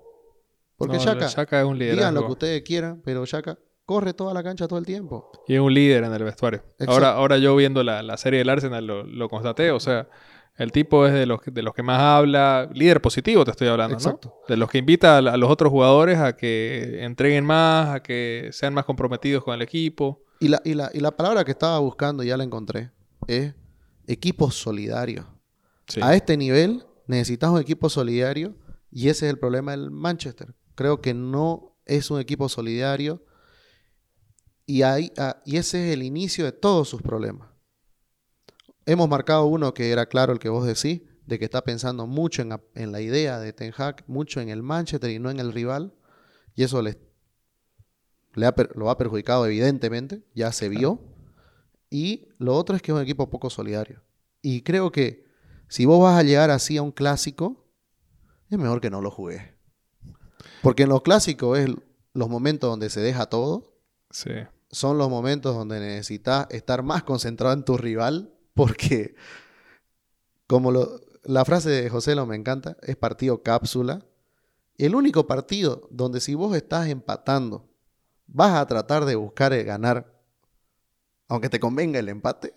[0.77, 1.95] Porque Shaka, es un líder.
[1.95, 5.31] Digan lo que ustedes quieran, pero Shaka corre toda la cancha todo el tiempo.
[5.47, 6.63] Y es un líder en el vestuario.
[6.87, 10.09] Ahora, ahora yo viendo la, la, serie del Arsenal lo, lo constaté, o sea,
[10.57, 13.97] el tipo es de los, de los que más habla, líder positivo te estoy hablando,
[13.97, 14.41] Exacto.
[14.49, 18.73] De los que invita a, los otros jugadores a que entreguen más, a que sean
[18.73, 20.23] más comprometidos con el equipo.
[20.39, 22.91] Y la, y la, palabra que estaba buscando, ya la encontré,
[23.27, 23.55] es
[24.07, 25.27] equipo solidario.
[26.01, 28.55] A este nivel necesitas un equipo solidario
[28.91, 30.55] y ese es el problema del Manchester.
[30.75, 33.25] Creo que no es un equipo solidario
[34.67, 37.49] y, ahí, ah, y ese es el inicio de todos sus problemas.
[38.87, 42.43] Hemos marcado uno que era claro el que vos decís, de que está pensando mucho
[42.43, 45.53] en, en la idea de Ten Hag, mucho en el Manchester y no en el
[45.53, 45.95] rival.
[46.55, 46.99] Y eso le,
[48.35, 51.01] le ha, lo ha perjudicado evidentemente, ya se vio.
[51.91, 54.03] Y lo otro es que es un equipo poco solidario.
[54.43, 55.25] Y creo que
[55.69, 57.67] si vos vas a llegar así a un clásico,
[58.51, 59.43] es mejor que no lo jugues.
[60.63, 61.71] Porque en los clásicos es
[62.13, 63.81] los momentos donde se deja todo.
[64.11, 64.31] Sí.
[64.75, 68.33] Son los momentos donde necesitas estar más concentrado en tu rival.
[68.55, 69.15] Porque,
[70.47, 74.05] como lo, la frase de José lo me encanta, es partido cápsula.
[74.77, 77.69] El único partido donde si vos estás empatando,
[78.27, 80.13] vas a tratar de buscar el ganar,
[81.29, 82.55] aunque te convenga el empate.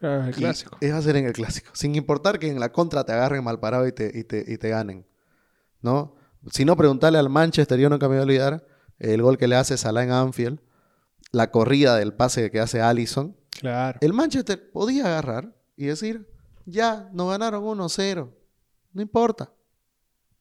[0.00, 0.78] El clásico.
[0.80, 1.70] Es hacer en el clásico.
[1.74, 4.56] Sin importar que en la contra te agarren mal parado y te, y te, y
[4.56, 5.06] te ganen.
[5.80, 6.16] ¿No?
[6.50, 8.66] Si no, preguntarle al Manchester, yo nunca me voy a olvidar
[8.98, 10.60] el gol que le hace Salah en Anfield,
[11.32, 13.36] la corrida del pase que hace Allison.
[13.50, 13.98] Claro.
[14.02, 16.28] El Manchester podía agarrar y decir,
[16.66, 18.30] ya, nos ganaron 1-0.
[18.92, 19.50] No importa.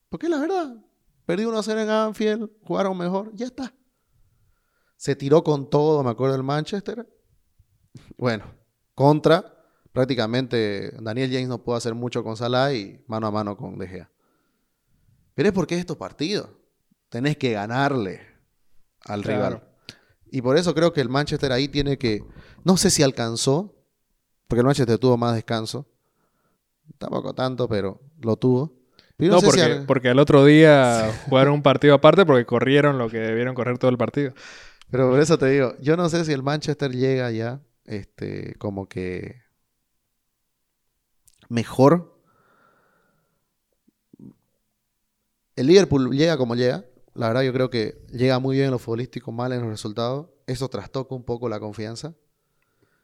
[0.10, 0.76] Porque la verdad,
[1.26, 3.74] perdí 1-0 en Anfield, jugaron mejor, ya está.
[4.98, 7.08] Se tiró con todo, me acuerdo del Manchester.
[8.18, 8.46] Bueno,
[8.94, 9.58] contra,
[9.94, 13.88] prácticamente Daniel James no pudo hacer mucho con Salah y mano a mano con De
[13.88, 14.12] Gea.
[15.34, 16.50] Pero es porque es estos partidos.
[17.10, 18.22] Tenés que ganarle
[19.06, 19.38] al Claro.
[19.48, 19.68] rival.
[20.32, 22.24] Y por eso creo que el Manchester ahí tiene que.
[22.64, 23.76] No sé si alcanzó,
[24.48, 25.86] porque el Manchester tuvo más descanso.
[26.98, 28.74] Tampoco tanto, pero lo tuvo.
[29.18, 32.46] Pero No, sé si porque, al- porque al otro día jugaron un partido aparte porque
[32.46, 34.34] corrieron lo que debieron correr todo el partido.
[34.90, 38.88] Pero por eso te digo, yo no sé si el Manchester llega ya, este, como
[38.88, 39.42] que
[41.50, 42.12] mejor.
[45.56, 46.84] El Liverpool llega como llega.
[47.14, 50.28] La verdad, yo creo que llega muy bien en lo futbolístico, mal en los resultados.
[50.48, 52.14] Eso trastoca un poco la confianza.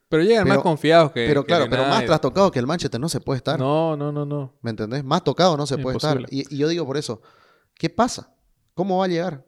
[0.10, 1.28] Pero llegan Pero- más confiados que.
[1.28, 2.08] pero que claro, pero más United.
[2.08, 3.60] trastocado que el Manchester no se puede estar.
[3.60, 4.54] No, no, no, no.
[4.62, 5.04] ¿Me entendés?
[5.04, 6.20] Más tocado no se puede estar.
[6.30, 7.22] Y, y yo digo por eso,
[7.74, 8.34] ¿qué pasa?
[8.74, 9.46] ¿Cómo va a llegar?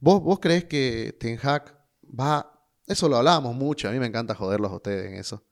[0.00, 2.52] ¿Vos, vos crees que Ten Hag va...
[2.86, 5.44] Eso lo hablábamos mucho, a mí me encanta joderlos a ustedes en eso.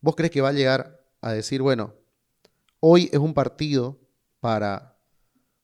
[0.00, 1.94] ¿Vos crees que va a llegar a decir, bueno,
[2.80, 3.98] hoy es un partido
[4.40, 4.96] para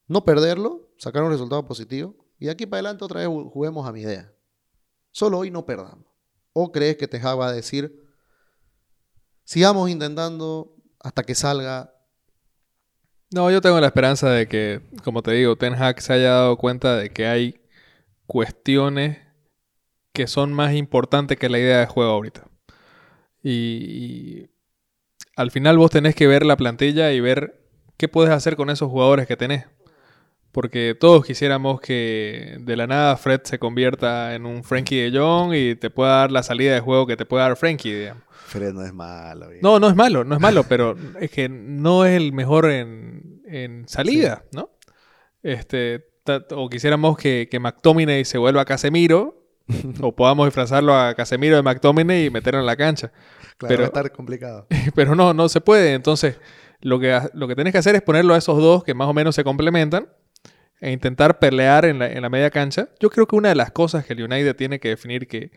[0.08, 3.88] no perderlo, sacar un resultado positivo, y de aquí para adelante otra vez ju- juguemos
[3.88, 4.32] a mi idea?
[5.10, 6.06] Solo hoy no perdamos.
[6.52, 8.06] ¿O crees que Hag va a decir,
[9.42, 11.92] sigamos intentando hasta que salga
[13.32, 16.56] No, yo tengo la esperanza de que, como te digo, Ten Hag se haya dado
[16.56, 17.60] cuenta de que hay
[18.26, 19.18] cuestiones
[20.12, 22.46] que son más importantes que la idea de juego ahorita.
[23.42, 24.50] Y, y
[25.34, 28.88] al final vos tenés que ver la plantilla y ver qué puedes hacer con esos
[28.88, 29.64] jugadores que tenés.
[30.52, 35.54] Porque todos quisiéramos que de la nada Fred se convierta en un Frankie de Jong
[35.54, 38.22] y te pueda dar la salida de juego que te pueda dar Frankie, digamos.
[38.28, 39.48] Fred no es malo.
[39.62, 43.40] No, no es malo, no es malo, pero es que no es el mejor en,
[43.46, 44.68] en salida, ¿no?
[45.42, 46.04] Este,
[46.50, 49.42] o quisiéramos que, que McTominay se vuelva a Casemiro,
[50.02, 53.10] o podamos disfrazarlo a Casemiro de McTominay y meterlo en la cancha.
[53.56, 54.66] Claro, pero- va a estar complicado.
[54.94, 55.94] Pero no, no se puede.
[55.94, 56.38] Entonces,
[56.82, 59.14] lo que, lo que tenés que hacer es ponerlo a esos dos que más o
[59.14, 60.08] menos se complementan
[60.82, 62.88] e intentar pelear en la, en la media cancha.
[62.98, 65.52] Yo creo que una de las cosas que el United tiene que definir que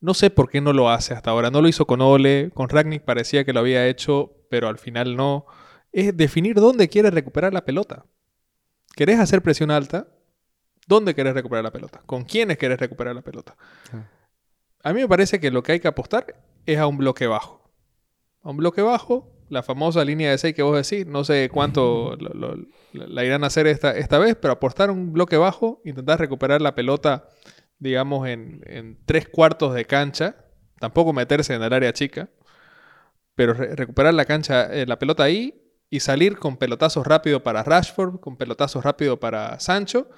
[0.00, 1.50] no sé por qué no lo hace hasta ahora.
[1.50, 5.14] No lo hizo con Ole, con Ragnick parecía que lo había hecho, pero al final
[5.14, 5.44] no.
[5.92, 8.06] Es definir dónde quieres recuperar la pelota.
[8.94, 10.08] ¿Querés hacer presión alta?
[10.86, 12.00] ¿Dónde querés recuperar la pelota?
[12.06, 13.56] ¿Con quiénes querés recuperar la pelota?
[13.92, 14.08] Ah.
[14.82, 17.70] A mí me parece que lo que hay que apostar es a un bloque bajo.
[18.40, 22.16] A un bloque bajo, la famosa línea de 6 que vos decís, no sé cuánto
[22.16, 26.18] lo- lo- la irán a hacer esta, esta vez, pero apostar un bloque bajo, intentar
[26.18, 27.28] recuperar la pelota,
[27.78, 30.36] digamos, en, en tres cuartos de cancha,
[30.80, 32.28] tampoco meterse en el área chica,
[33.34, 37.62] pero re- recuperar la cancha, eh, la pelota ahí y salir con pelotazos rápido para
[37.62, 40.08] Rashford, con pelotazos rápido para Sancho,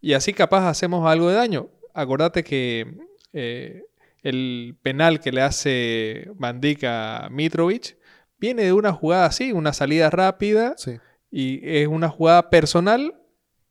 [0.00, 1.68] y así capaz hacemos algo de daño.
[1.94, 2.94] Acordate que
[3.32, 3.84] eh,
[4.22, 7.96] el penal que le hace Van Dijk a Mitrovic
[8.40, 10.98] viene de una jugada así, una salida rápida, Sí.
[11.30, 13.14] y es una jugada personal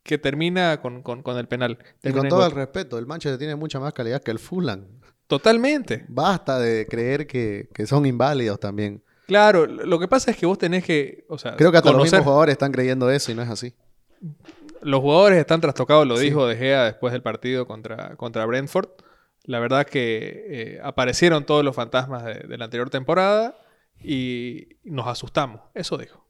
[0.03, 1.77] que termina con, con- con el penal.
[2.03, 4.85] Y con todo el respeto, el Manchester tiene mucha más calidad que el Fulham.
[5.27, 6.05] Totalmente.
[6.07, 9.03] Basta de creer que, que son inválidos también.
[9.27, 12.01] Claro, lo que pasa es que vos tenés que, o sea, Creo que hasta los
[12.01, 13.75] mismos jugadores están creyendo eso y no es así.
[14.81, 16.25] Los jugadores están trastocados, lo Sí.
[16.25, 18.89] dijo De Gea después del partido contra, contra Brentford.
[19.43, 23.55] La verdad que eh, aparecieron todos los fantasmas de, de la anterior temporada
[24.03, 25.61] y nos asustamos.
[25.73, 26.25] Eso dijo.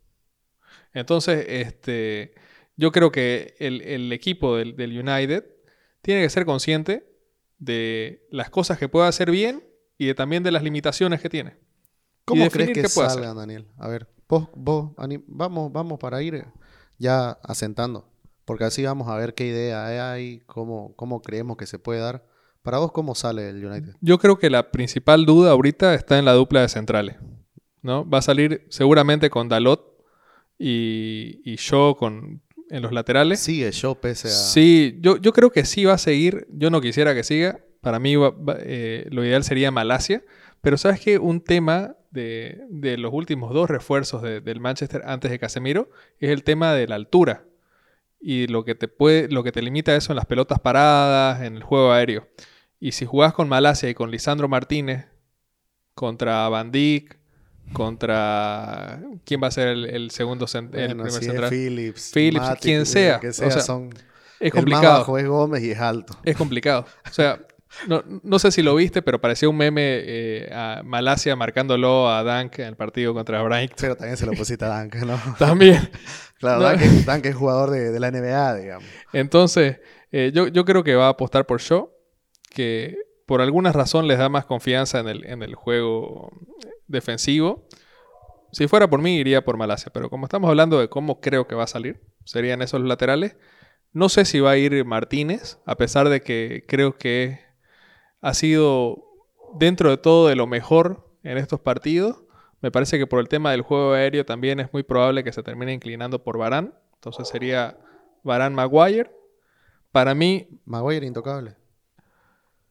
[0.93, 2.34] Entonces, este,
[2.75, 5.45] yo creo que el, el equipo del, del United
[6.01, 7.10] tiene que ser consciente
[7.58, 9.63] de las cosas que puede hacer bien
[9.97, 11.58] y de, también de las limitaciones que tiene.
[12.25, 13.67] ¿Cómo crees que salgan, Daniel?
[13.77, 14.91] A ver, vos, vos,
[15.27, 16.45] vamos, vamos para ir
[16.97, 18.08] ya asentando.
[18.45, 22.25] Porque así vamos a ver qué idea hay, cómo, cómo creemos que se puede dar.
[22.62, 23.95] Para vos, ¿cómo sale el United?
[24.01, 27.17] Yo creo que la principal duda ahorita está en la dupla de centrales.
[27.82, 28.08] ¿No?
[28.10, 29.82] Va a salir seguramente con Dalot
[30.58, 33.39] y, y Shaw con, en los laterales.
[33.39, 34.32] Sigue yo pese a...
[34.32, 36.48] Sí, yo, yo creo que sí va a seguir.
[36.52, 37.60] Yo no quisiera que siga.
[37.82, 40.24] Para mí va- va- eh, lo ideal sería Malasia.
[40.62, 45.32] Pero sabes que un tema de, de los últimos dos refuerzos de- del Manchester antes
[45.32, 45.89] de Casemiro
[46.20, 47.46] es el tema de la altura.
[48.20, 51.56] Y lo que te puede, lo que te limita eso en las pelotas paradas, en
[51.56, 52.28] el juego aéreo.
[52.82, 55.08] Y si jugás con Malasia y con Lisandro Martínez
[55.94, 57.18] contra Van Dijk,
[57.73, 61.49] contra ¿quién va a ser el, el segundo cen- el Bueno, primer si es central?
[61.49, 63.89] Phillips, Phillips, Matic, quien el sea, que o sea, sea, son...
[63.89, 63.99] Es
[64.39, 64.99] El más complicado.
[64.99, 66.17] bajo es Gómez y es alto.
[66.23, 66.86] Es complicado.
[67.10, 67.41] O sea,
[67.88, 72.23] no, no sé si lo viste, pero parecía un meme eh, a Malasia marcándolo a
[72.23, 73.75] Dunk en el partido contra Brighton.
[73.79, 75.19] Pero también se lo pusiste a Dunk, ¿no?
[75.38, 75.89] También.
[76.39, 76.69] Claro, No.
[77.05, 78.88] Dunk, es, jugador de, de la NBA, digamos.
[79.12, 79.79] Entonces,
[80.13, 81.91] eh, yo, yo creo que va a apostar por Shaw,
[82.49, 86.32] que por alguna razón les da más confianza en el, en el juego
[86.89, 87.67] defensivo.
[88.52, 91.56] Si fuera por mí, iría por Malasia, pero como estamos hablando de cómo creo que
[91.56, 93.38] va a salir, serían esos laterales.
[93.93, 97.39] No sé si va a ir Martínez, a pesar de que creo que
[98.21, 99.04] ha sido
[99.58, 102.23] dentro de todo de lo mejor en estos partidos.
[102.62, 105.43] Me parece que por el tema del juego aéreo también es muy probable que se
[105.43, 106.73] termine inclinando por Barán.
[106.95, 107.78] Entonces sería
[108.23, 109.12] Barán Maguire.
[109.91, 111.56] Para mí, Maguire intocable.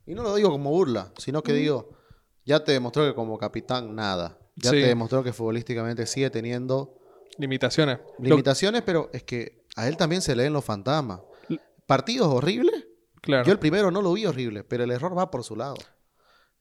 [0.07, 1.98] Y no lo digo como burla, sino que digo,
[2.49, 4.39] ya te demostró que como capitán nada.
[4.57, 4.81] Ya Sí.
[4.81, 6.97] te demostró que futbolísticamente sigue teniendo
[7.37, 7.99] limitaciones.
[8.19, 11.21] Lo- limitaciones, pero es que a él también se leen los fantasmas.
[11.49, 12.87] L- Partidos horribles.
[13.21, 13.45] claro.
[13.45, 15.75] Yo el primero no lo vi horrible, pero el error va por su lado.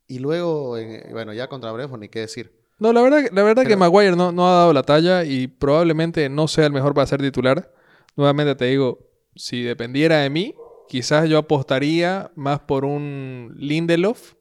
[0.07, 2.51] Y luego, en- bueno, ya contra Brentford ni qué decir.
[2.79, 6.29] No, la verdad, la verdad que Maguire no, no ha dado la talla y probablemente
[6.29, 7.73] no sea el mejor para ser titular.
[8.15, 8.99] Nuevamente te digo,
[9.35, 10.53] si dependiera de mí,
[10.89, 14.33] quizás yo apostaría más por un Lindelof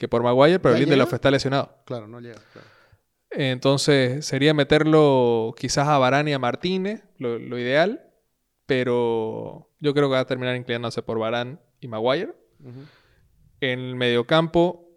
[0.00, 1.76] que por Maguire, pero ¿Ya Lindelof está lesionado.
[1.84, 2.40] Claro, no llega.
[2.54, 2.66] claro.
[3.32, 8.10] Entonces sería meterlo quizás a Varane y a Martínez, lo, lo ideal,
[8.64, 12.34] pero yo creo que va a terminar inclinándose por Varane y Maguire.
[13.60, 14.88] En el mediocampo,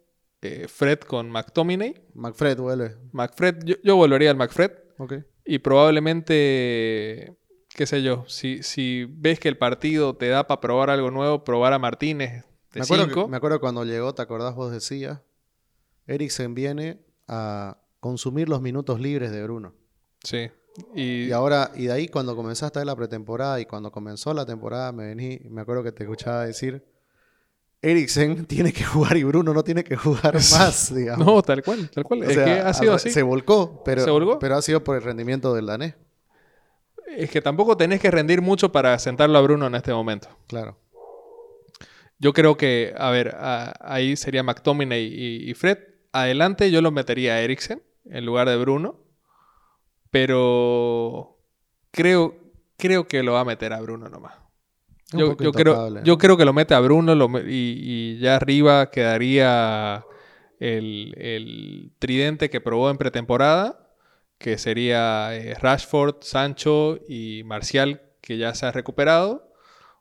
[0.42, 1.96] eh, Fred con McTominay.
[2.14, 2.96] McFred vuelve.
[3.12, 5.16] McFred, yo, yo volvería al McFred Ok.
[5.46, 7.36] y probablemente,
[7.76, 11.44] qué sé yo, si, si ves que el partido te da para probar algo nuevo,
[11.44, 13.28] probar a Martínez de Me acuerdo, que- 5.
[13.28, 15.20] me acuerdo cuando llegó, ¿te acordás vos decías?
[16.08, 19.74] Eriksen viene a consumir los minutos libres de Bruno.
[20.24, 20.50] Sí.
[20.96, 24.92] Y, Y ahora, y de ahí cuando comenzaste la pretemporada y cuando comenzó la temporada,
[24.92, 26.84] me vení, me acuerdo que te escuchaba decir,
[27.82, 31.26] Eriksen tiene que jugar y Bruno no tiene que jugar más, digamos.
[31.26, 32.22] no, tal cual, tal cual.
[32.22, 33.12] O es sea, que ha sido así.
[33.12, 34.40] Se volcó, pero, ¿Se volcó?
[34.40, 35.96] pero ha sido por el rendimiento del danés.
[37.16, 40.28] Es que tampoco tenés que rendir mucho para sentarlo a Bruno en este momento.
[40.48, 40.78] Claro.
[42.20, 45.78] Yo creo que, a ver, a- ahí sería McTominay y, y Fred.
[46.12, 49.00] Adelante yo lo metería a Eriksen en lugar de Bruno.
[50.12, 51.40] Pero
[51.92, 52.36] creo,
[52.78, 54.36] creo que lo va a meter a Bruno nomás.
[55.12, 55.74] Yo, yo creo,
[56.04, 60.04] yo creo que lo mete a Bruno lo y ya arriba quedaría
[60.60, 63.92] el, el tridente que probó en pretemporada,
[64.40, 69.53] que sería eh, Rashford, Sancho y Marcial, que ya se ha recuperado,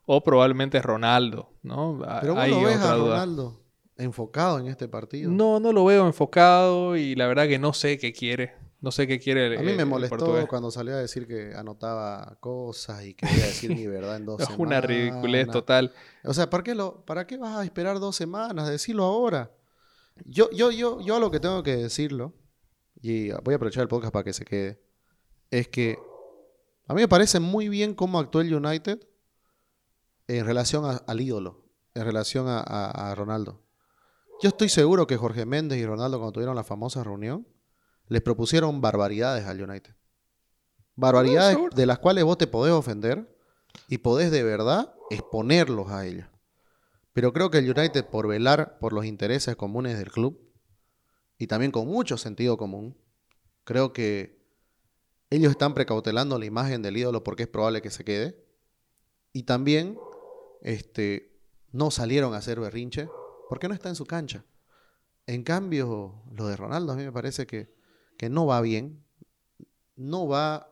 [0.05, 2.01] o probablemente Ronaldo, ¿no?
[2.05, 3.09] A- Pero vos lo ves a duda.
[3.15, 3.59] Ronaldo
[3.97, 5.31] enfocado en este partido.
[5.31, 8.53] No, no lo veo enfocado y la verdad que no sé qué quiere.
[8.81, 10.45] No sé qué quiere el, A mí me el molestó portugués.
[10.49, 14.47] cuando salió a decir que anotaba cosas y quería decir mi verdad en dos Es
[14.47, 14.67] semanas.
[14.67, 15.93] una ridiculez total.
[16.25, 18.67] O sea, ¿para qué, lo, ¿para qué vas a esperar dos semanas?
[18.69, 19.51] Decirlo ahora.
[20.25, 22.33] Yo, yo, yo, yo lo que tengo que decirlo,
[23.01, 24.81] y voy a aprovechar el podcast para que se quede,
[25.49, 25.97] es que
[26.87, 28.99] a mí me parece muy bien cómo actuó el United
[30.27, 33.61] en relación a- al ídolo, en relación a, a- a Ronaldo.
[34.41, 37.47] Yo estoy seguro que Jorge Méndez y Ronaldo, cuando tuvieron la famosa reunión,
[38.07, 39.95] les propusieron barbaridades al United.
[40.95, 43.35] Barbaridades de las cuales vos te podés ofender
[43.87, 46.27] y podés de verdad exponerlos a ellos.
[47.13, 50.39] Pero creo que el United, por velar por los intereses comunes del club
[51.37, 52.97] y también con mucho sentido común,
[53.63, 54.43] creo que
[55.29, 58.43] ellos están precautelando la imagen del ídolo porque es probable que se quede.
[59.31, 59.97] Y también
[60.63, 61.37] este,
[61.71, 63.07] no salieron a hacer berrinche
[63.49, 64.45] porque no está en su cancha.
[65.27, 67.73] En cambio, lo de Ronaldo a mí me parece que,
[68.17, 69.05] que no va bien.
[69.95, 70.69] No va.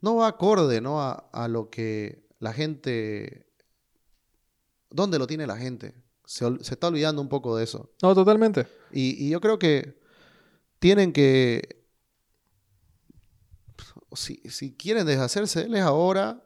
[0.00, 1.00] No va acorde ¿no?
[1.00, 3.46] A, a lo que la gente.
[4.90, 5.94] ¿Dónde lo tiene la gente?
[6.24, 7.92] Se está olvidando un poco de eso.
[8.02, 8.66] No, totalmente.
[8.90, 10.00] Y, y yo creo que
[10.78, 11.84] tienen que.
[14.12, 16.43] Si, si quieren deshacerse de él es ahora,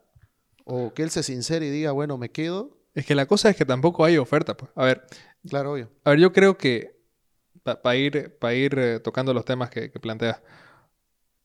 [0.69, 2.77] o que él se sincere y diga, bueno, me quedo.
[2.93, 4.55] Es que la cosa es que tampoco hay oferta.
[4.55, 4.71] Pues.
[4.75, 5.03] A ver,
[5.47, 5.89] Claro, obvio.
[6.03, 6.99] a ver, yo creo que
[7.63, 10.41] para ir, pa ir eh, tocando los temas que, que planteas.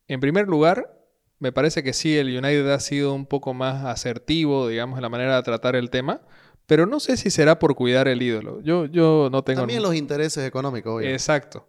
[0.09, 1.01] En primer lugar,
[1.39, 5.09] me parece que sí, el United ha sido un poco más asertivo, digamos, en la
[5.09, 6.23] manera de tratar el tema.
[6.67, 8.61] Pero no sé si será por cuidar el ídolo.
[8.63, 9.61] Yo, yo no tengo...
[9.61, 11.11] También los intereses económicos, obvio.
[11.11, 11.69] Exacto.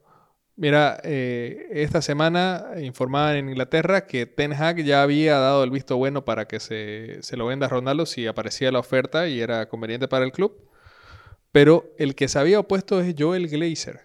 [0.58, 5.98] Mira, eh, esta semana informaban en Inglaterra que Ten Hag ya había dado el visto
[5.98, 9.68] bueno para que se, se lo venda a Ronaldo si aparecía la oferta y era
[9.68, 10.70] conveniente para el club.
[11.52, 14.02] Pero el que se había opuesto es Joel Glazer.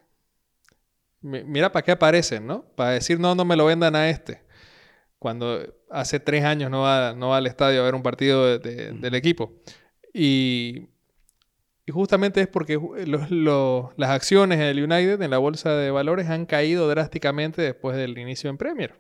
[1.21, 2.65] Mi- Mira para qué aparecen, ¿no?
[2.77, 4.43] Para decir, no, no me lo vendan a este.
[5.19, 8.59] Cuando hace tres años no va, no va al estadio a ver un partido de-
[8.59, 9.53] de- del equipo.
[10.15, 10.89] Y,
[11.91, 16.29] y justamente es porque los- los- las acciones del United en la bolsa de valores
[16.29, 18.95] han caído drásticamente después del inicio en Premier.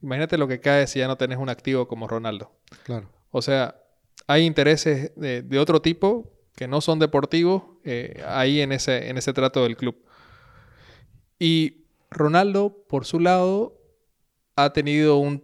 [0.00, 2.52] Imagínate lo que cae si ya no tenés un activo como Ronaldo.
[2.84, 3.08] Claro.
[3.32, 3.74] O sea,
[4.28, 9.18] hay intereses de, de otro tipo que no son deportivos eh, ahí en ese, en
[9.18, 9.96] ese trato del club.
[11.38, 13.78] Y Ronaldo, por su lado,
[14.54, 15.42] ha tenido un,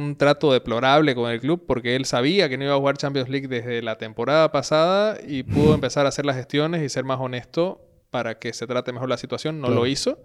[0.00, 3.28] un trato deplorable con el club porque él sabía que no iba a jugar Champions
[3.28, 7.20] League desde la temporada pasada y pudo empezar a hacer las gestiones y ser más
[7.20, 9.60] honesto para que se trate mejor la situación.
[9.60, 9.82] No Claro.
[9.82, 10.22] lo hizo.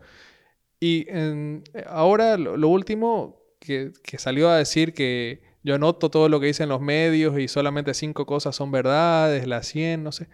[0.79, 6.29] Y en- ahora lo, lo último que, que salió a decir que yo anoto todo
[6.29, 10.27] lo que dicen los medios y solamente cinco cosas son verdades, las 100, no sé.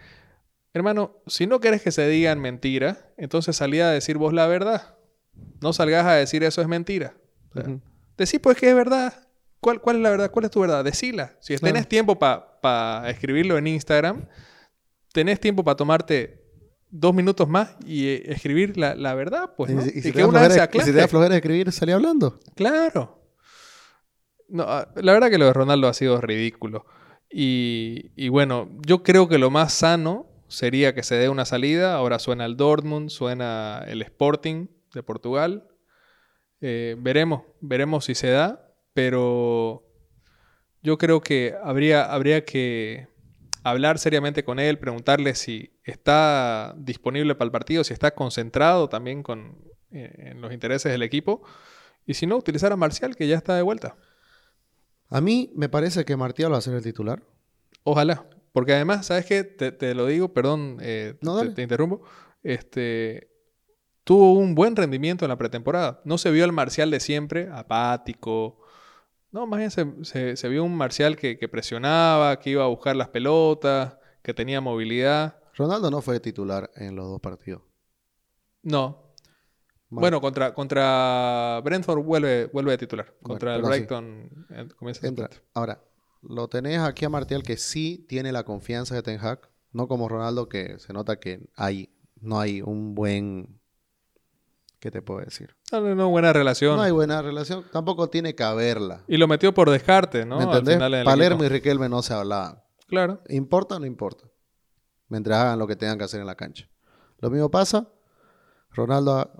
[0.74, 4.96] Hermano, si no querés que se digan mentiras, entonces salí a decir vos la verdad.
[5.62, 7.14] No salgas a decir eso es mentira.
[7.52, 7.78] O sea.
[8.18, 9.28] Decí pues que es verdad.
[9.62, 10.32] ¿Cuál, ¿Cuál es la verdad?
[10.32, 10.84] ¿Cuál es tu verdad?
[10.84, 11.36] Decila.
[11.40, 11.74] Si Claro.
[11.74, 14.28] tenés tiempo para escribirlo en Instagram,
[15.14, 16.42] tenés tiempo para tomarte
[16.90, 20.26] dos minutos más y eh, escribir la, la verdad, pues, Y Y, y si que
[20.26, 21.08] una vez se y si te da aclare.
[21.08, 22.40] flojera de escribir, salí hablando.
[22.56, 23.24] Claro.
[24.50, 26.86] No, ah, la verdad que lo de Ronaldo ha sido ridículo.
[27.30, 31.94] Y, y bueno, yo creo que lo más sano sería que se dé una salida.
[31.96, 35.68] Ahora suena el Dortmund, suena el Sporting de Portugal.
[36.60, 38.68] Eh, veremos, veremos si se da.
[38.94, 39.84] Pero
[40.82, 43.08] yo creo que habría, habría que
[43.64, 49.24] hablar seriamente con él, preguntarle si está disponible para el partido, si está concentrado también
[49.24, 49.58] con,
[49.92, 51.44] eh, en los intereses del equipo.
[52.06, 53.96] Y si no, utilizar a Marcial, que ya está de vuelta.
[55.10, 57.22] A mí me parece que Martial va a ser el titular.
[57.84, 58.26] Ojalá.
[58.54, 59.44] Porque además, ¿sabes qué?
[59.44, 62.02] Te, te lo digo, perdón, eh, No, te, te interrumpo.
[62.44, 63.30] Este,
[64.04, 66.02] tuvo un buen rendimiento en la pretemporada.
[66.06, 68.61] No se vio el Marcial de siempre, apático.
[69.32, 72.68] No, más bien se, se- se vio un Marcial que, que presionaba, que iba a
[72.68, 75.38] buscar las pelotas, que tenía movilidad.
[75.56, 77.62] Ronaldo no fue titular en los dos partidos.
[78.64, 79.14] No.
[79.90, 83.14] Bueno, contra, contra Brentford vuelve, vuelve de titular.
[83.22, 83.80] Contra el pero sí.
[83.80, 85.26] Brighton eh, comienza entra.
[85.28, 85.50] suplente.
[85.54, 85.84] Ahora,
[86.22, 90.08] lo tenés aquí a Martial que sí tiene la confianza de Ten Hag, no como
[90.08, 93.61] Ronaldo que se nota que hay, no hay un buen...
[94.82, 95.56] ¿Qué te puedo decir?
[95.72, 96.76] No, no, no, buena relación.
[96.76, 99.06] No hay buena relación, tampoco tiene que haberla.
[99.08, 100.38] Y lo metió por descarte, ¿no?
[100.38, 100.76] ¿Me Al entendés?
[100.76, 101.46] final Palermo equipo.
[101.46, 102.62] y Riquelme no se hablaban.
[102.88, 103.22] Claro.
[103.30, 104.26] ¿Importa o no importa?
[105.08, 106.68] Mientras hagan lo que tengan que hacer en la cancha.
[107.20, 107.88] Lo mismo pasa.
[108.72, 109.18] Ronaldo.
[109.20, 109.32] ha-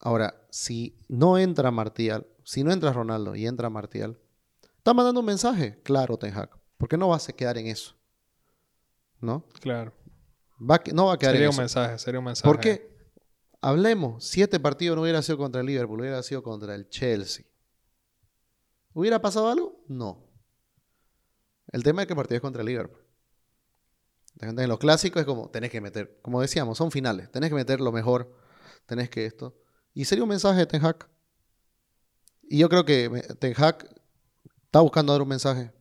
[0.00, 4.18] Ahora, si no entra Martial, si no entra Ronaldo y entra Martial,
[4.76, 6.50] está mandando un mensaje, claro, Ten Hag.
[6.76, 7.94] ¿Por qué no vas a quedar en eso?
[9.20, 9.46] ¿No?
[9.60, 9.92] Claro.
[10.60, 11.60] Va no va a quedar Sería en un eso.
[11.62, 12.48] mensaje, sería un mensaje.
[12.48, 12.95] ¿Por qué?
[13.60, 17.44] Hablemos, si este partido no hubiera sido contra el Liverpool, hubiera sido contra el Chelsea.
[18.92, 19.82] ¿Hubiera pasado algo?
[19.88, 20.24] No.
[21.72, 23.02] El tema es que el partido es contra el Liverpool.
[24.40, 27.80] En los clásicos es como, tenés que meter, como decíamos, son finales, tenés que meter
[27.80, 28.36] lo mejor,
[28.84, 29.56] tenés que esto.
[29.94, 31.08] Y sería un mensaje de Ten Hag.
[32.48, 33.88] Y yo creo que me- Ten Hag
[34.66, 35.72] está buscando dar un mensaje.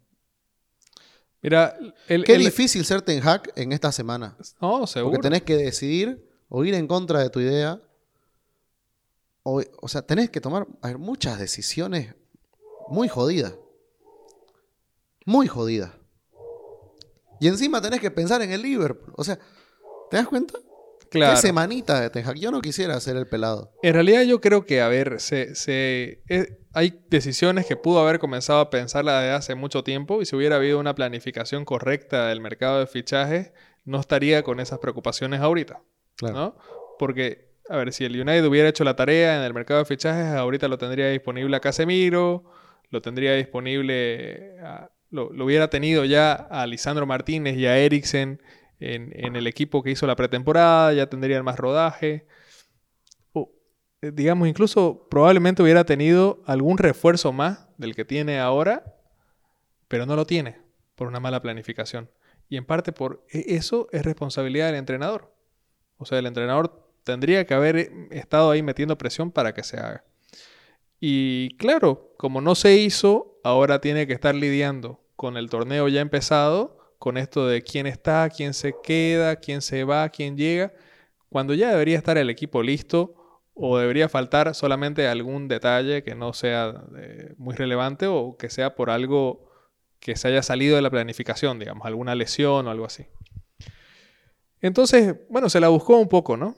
[1.42, 4.38] Mira, el, Qué el- difícil ser Ten Hag en esta semana.
[4.62, 5.12] No, seguro.
[5.14, 7.82] Porque tenés que decidir o ir en contra de tu idea.
[9.44, 12.16] O, o sea, tenés que tomar ver, muchas decisiones
[12.88, 13.56] muy jodidas.
[15.26, 15.92] Muy jodidas.
[17.42, 19.14] Y encima tenés que pensar en el Liverpool.
[19.18, 19.38] O sea,
[20.10, 20.58] ¿te das cuenta?
[21.10, 21.36] Claro.
[21.36, 22.26] Qué semanita de Ten.
[22.36, 23.74] Yo no quisiera ser el pelado.
[23.84, 26.24] En realidad yo creo que, a ver, se, se-
[26.74, 30.56] hay decisiones que pudo haber comenzado a pensarla desde hace mucho tiempo y si hubiera
[30.56, 33.52] habido una planificación correcta del mercado de fichajes,
[33.84, 35.82] no estaría con esas preocupaciones ahorita,
[36.22, 36.56] ¿no?
[36.98, 40.28] Porque, a ver, si el United hubiera hecho la tarea en el mercado de fichajes,
[40.28, 42.44] ahorita lo tendría disponible a Casemiro,
[42.90, 44.58] lo tendría disponible,
[45.10, 48.42] lo, hubiera tenido ya a Lisandro Martínez y a Eriksen
[48.80, 52.28] en, en el equipo que hizo la pretemporada, ya tendrían más rodaje.
[54.06, 58.96] Eh, digamos, incluso probablemente hubiera tenido algún refuerzo más del que tiene ahora,
[59.88, 60.60] pero no lo tiene
[60.96, 62.10] por una mala planificación.
[62.50, 65.35] Y en parte por e, eso es responsabilidad del entrenador.
[65.98, 69.78] O sea, el entrenador tendría que haber eh, estado ahí metiendo presión para que se
[69.78, 70.04] haga.
[71.00, 76.02] Y claro, como no se hizo, ahora tiene que estar lidiando con el torneo ya
[76.02, 80.74] empezado, con esto de quién está, quién se queda, quién se va, quién llega,
[81.30, 86.34] cuando ya debería estar el equipo listo o debería faltar solamente algún detalle que no
[86.34, 89.50] sea eh, muy relevante o que sea por algo
[90.00, 93.08] que se haya salido de la planificación, digamos, alguna lesión o algo así.
[94.62, 96.56] Entonces, bueno, se la buscó un poco, ¿no?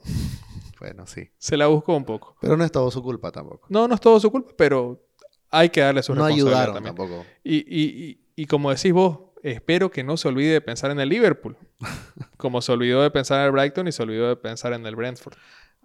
[0.80, 1.30] Bueno, sí.
[1.38, 2.36] Se la buscó un poco.
[2.40, 3.66] Pero no es todo su culpa tampoco.
[3.70, 5.04] No, no es todo su culpa, pero
[5.50, 6.94] hay que darle su No responsabilidad ayudaron también.
[6.94, 7.26] tampoco.
[7.42, 11.00] Y, y- y- y como decís vos, espero que no se olvide de pensar en
[11.00, 11.56] el Liverpool.
[12.36, 14.94] como se olvidó de pensar en el Brighton y se olvidó de pensar en el
[14.96, 15.34] Brentford.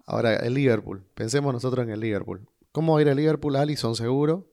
[0.06, 1.04] Ahora, el Liverpool.
[1.14, 2.46] Pensemos nosotros en el Liverpool.
[2.72, 3.56] ¿Cómo va a ir el Liverpool?
[3.56, 4.46] Alisson seguro.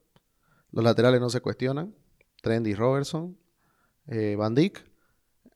[0.71, 1.93] Los laterales no se cuestionan.
[2.41, 3.37] Trendy Robertson.
[4.07, 4.83] eh, Van Dijk.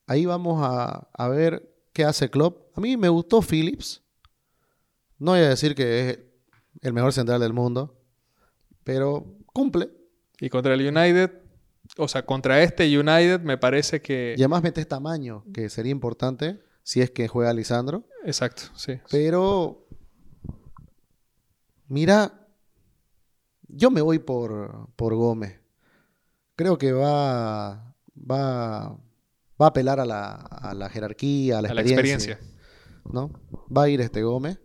[0.05, 2.77] Ahí vamos a, a ver qué hace Klopp.
[2.77, 4.03] A mí me gustó Phillips.
[5.17, 6.19] No voy a decir que es
[6.81, 7.97] el mejor central del mundo.
[8.83, 9.89] Pero cumple.
[10.41, 11.31] Y contra el United,
[11.97, 14.35] o sea, contra este United me parece que...
[14.37, 18.03] Y además metes tamaño, que sería importante si es que juega Lisandro.
[18.25, 18.99] Exacto, sí.
[19.09, 19.87] Pero,
[21.87, 22.45] mira,
[23.69, 25.61] yo me voy por, por Gómez.
[26.57, 28.97] Creo que va, va,
[29.61, 32.33] va a apelar a la, a la jerarquía, a la A la experiencia.
[32.33, 32.59] experiencia.
[33.11, 33.31] ¿no?
[33.75, 34.59] Va a ir este Gómez.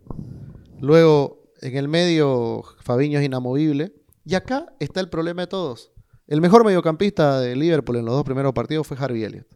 [0.79, 3.93] Luego, en el medio, Fabiño es inamovible.
[4.25, 5.91] Y acá está el problema de todos.
[6.27, 9.47] El mejor mediocampista de Liverpool en los dos primeros partidos fue Harvey Elliott.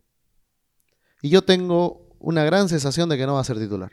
[1.22, 3.92] Y yo tengo una gran sensación de que no va a ser titular.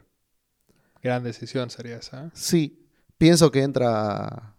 [1.02, 2.26] Gran decisión sería esa.
[2.26, 2.30] ¿eh?
[2.34, 2.88] Sí,
[3.18, 4.54] pienso que entra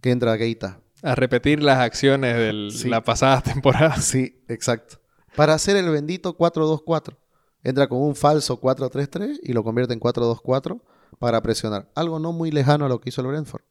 [0.00, 0.80] que entra Keita.
[1.02, 2.88] A repetir las acciones de Sí.
[2.88, 3.96] la pasada temporada.
[4.00, 4.98] Sí, exacto.
[5.36, 7.16] Para hacer el bendito 4-2-4.
[7.62, 10.80] Entra con un falso 4-3-3 y lo convierte en 4-2-4
[11.18, 11.90] para presionar.
[11.94, 13.62] Algo no muy lejano a lo que hizo el Brentford.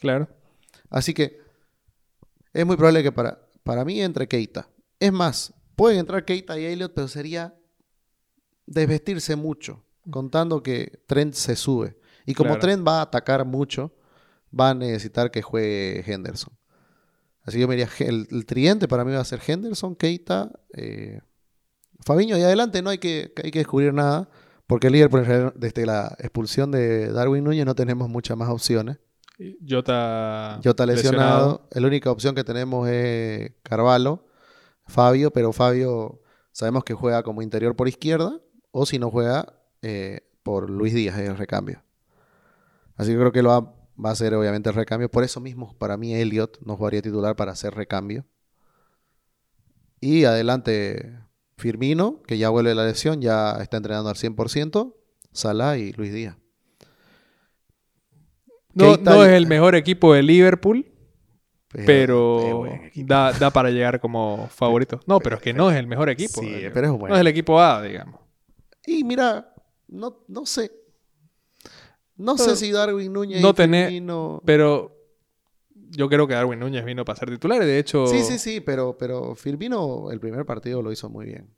[0.00, 0.28] Claro.
[0.90, 1.40] Así que
[2.52, 4.68] es muy probable que para, para mí entre Keita.
[4.98, 7.54] Es más, pueden entrar Keita y Elliot, pero sería
[8.66, 11.98] desvestirse mucho, contando que Trent se sube.
[12.26, 12.60] Y como Claro.
[12.60, 13.94] Trent va a atacar mucho,
[14.58, 16.52] va a necesitar que juegue Henderson.
[17.44, 20.52] Así que yo me diría, el, el tridente para mí va a ser Henderson, Keita,
[20.74, 21.20] eh,
[22.04, 24.28] Fabiño y adelante no hay que, hay que descubrir nada,
[24.66, 28.98] porque el Liverpool en desde la expulsión de Darwin Núñez no tenemos muchas más opciones.
[29.68, 31.66] Jota, Jota lesionado.
[31.72, 34.24] La única opción que tenemos es Carvalho,
[34.86, 36.22] Fabio, pero Fabio
[36.52, 38.40] sabemos que juega como interior por izquierda
[38.70, 41.82] o si no juega eh, por Luis Díaz, es el recambio.
[42.96, 43.74] Así que creo que lo va,
[44.04, 45.10] va a ser obviamente el recambio.
[45.10, 48.24] Por eso mismo, para mí, Elliot no jugaría titular para hacer recambio.
[50.00, 51.18] Y adelante
[51.56, 54.94] Firmino, que ya vuelve de la lesión, ya está entrenando al 100%.
[55.32, 56.36] Salah y Luis Díaz.
[58.74, 60.86] No, no es el mejor equipo de Liverpool,
[61.68, 65.00] pero da, da para llegar como favorito.
[65.06, 66.40] No, pero es que no es el mejor equipo.
[66.40, 66.72] Sí, de Liverpool.
[66.74, 67.08] pero es bueno.
[67.08, 68.20] No es el equipo A, digamos.
[68.86, 69.54] Y mira,
[69.88, 70.70] no, no sé.
[72.22, 74.96] No Pero sé si Darwin Núñez no y tener- Firmino- Pero
[75.74, 78.06] yo creo que Darwin Núñez vino para ser titular y de hecho...
[78.06, 81.54] Sí, sí, sí, pero, pero Firmino el primer partido lo hizo muy bien.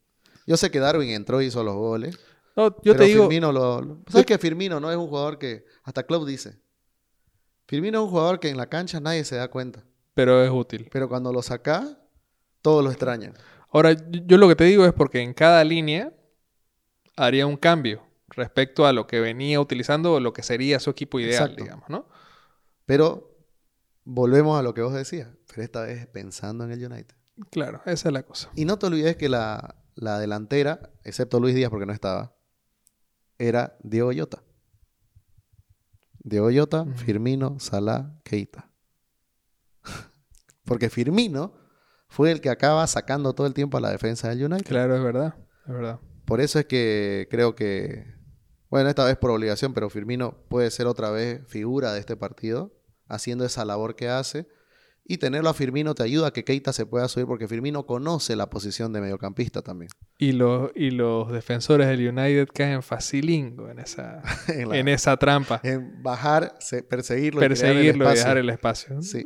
[0.47, 2.19] Yo sé que Darwin entró y hizo los goles.
[2.55, 3.23] No, yo pero te digo...
[3.23, 5.65] Firmino lo, lo- ¿Sabes que Firmino no es un jugador que...
[5.83, 6.59] Hasta Klopp dice.
[7.67, 9.83] Firmino es un jugador que en la cancha nadie se da cuenta.
[10.13, 10.87] Pero es útil.
[10.91, 11.99] Pero cuando lo saca,
[12.61, 13.33] todos lo extrañan.
[13.71, 16.13] Ahora, yo lo que te digo es porque en cada línea
[17.17, 18.01] haría un cambio
[18.35, 21.63] respecto a lo que venía utilizando o lo que sería su equipo ideal, Exacto.
[21.63, 22.07] digamos, ¿no?
[22.85, 23.35] Pero
[24.03, 25.29] volvemos a lo que vos decías.
[25.47, 27.15] Pero esta vez pensando en el United.
[27.51, 28.49] Claro, esa es la cosa.
[28.55, 32.35] Y no te olvides que la, la delantera, excepto Luis Díaz porque no estaba,
[33.37, 34.43] era Diego Llota.
[36.19, 36.93] Diego Llota, Ujú.
[36.93, 38.69] Firmino, Salah, Keita.
[40.65, 41.53] porque Firmino
[42.07, 44.65] fue el que acaba sacando todo el tiempo a la defensa del United.
[44.67, 45.35] Claro, es verdad.
[45.67, 45.99] Es verdad.
[46.25, 48.14] Por eso es que creo que,
[48.75, 52.73] bueno, esta vez por obligación, pero Firmino puede ser otra vez figura de este partido,
[53.07, 54.47] haciendo esa labor que hace.
[55.07, 58.35] Y tenerlo a Firmino te ayuda a que Keita se pueda subir, porque Firmino conoce
[58.35, 59.89] la posición de mediocampista también.
[60.17, 65.15] Y los, y los defensores del United caen facilingo en esa, en, la- en esa
[65.15, 65.61] trampa.
[65.63, 69.01] en bajar, se- perseguirlo, Perseguirlo y dejar el espacio.
[69.01, 69.25] Sí.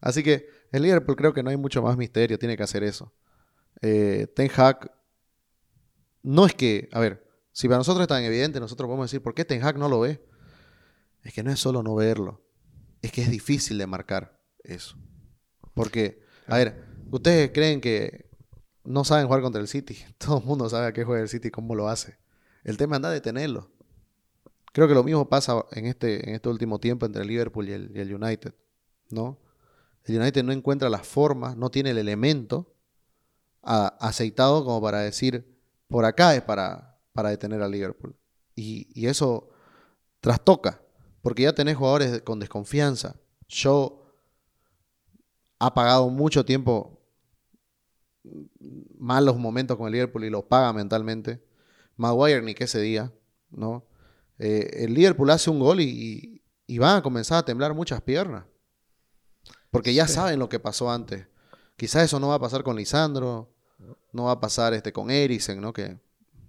[0.00, 3.12] Así que el Liverpool creo que no hay mucho más misterio, tiene que hacer eso.
[3.80, 4.92] Eh, Ten Hag,
[6.22, 7.23] no es que, a ver,
[7.54, 10.00] si para nosotros es tan evidente, nosotros podemos decir, ¿por qué Ten Hag no lo
[10.00, 10.20] ve?
[11.24, 12.42] es que no es solo no verlo,
[13.02, 14.96] es que es difícil de marcar eso.
[15.72, 18.30] Porque, a ver, ustedes creen que
[18.84, 19.96] no saben jugar contra el City.
[20.18, 22.18] Todo el mundo sabe a qué juega el City cómo lo hace.
[22.62, 23.70] El tema anda de tenerlo.
[24.72, 27.72] Creo que lo mismo pasa en este, en este último tiempo entre el Liverpool y
[27.72, 28.54] el, United.
[29.10, 29.40] ¿no?
[30.04, 32.74] El United no encuentra la forma, no tiene el elemento
[33.62, 38.14] aceitado como para decir, por acá es para, para detener al Liverpool.
[38.54, 39.48] Y, y, eso
[40.20, 40.82] trastoca,
[41.22, 43.16] porque ya tenés jugadores con desconfianza.
[43.48, 44.04] Yo
[45.58, 47.00] ha pagado mucho tiempo
[48.98, 51.42] malos momentos con el Liverpool y los paga mentalmente.
[51.96, 53.12] Maguire ni que ese día,
[53.50, 53.86] ¿no?
[54.38, 56.42] Eh, el Liverpool hace un gol y,
[56.78, 58.44] van a comenzar a temblar muchas piernas.
[59.70, 61.26] Porque ya saben lo que pasó antes.
[61.76, 63.52] Quizás eso no va a pasar con Lisandro,
[64.12, 65.72] no va a pasar este, con Eriksen, ¿no?
[65.72, 65.98] Que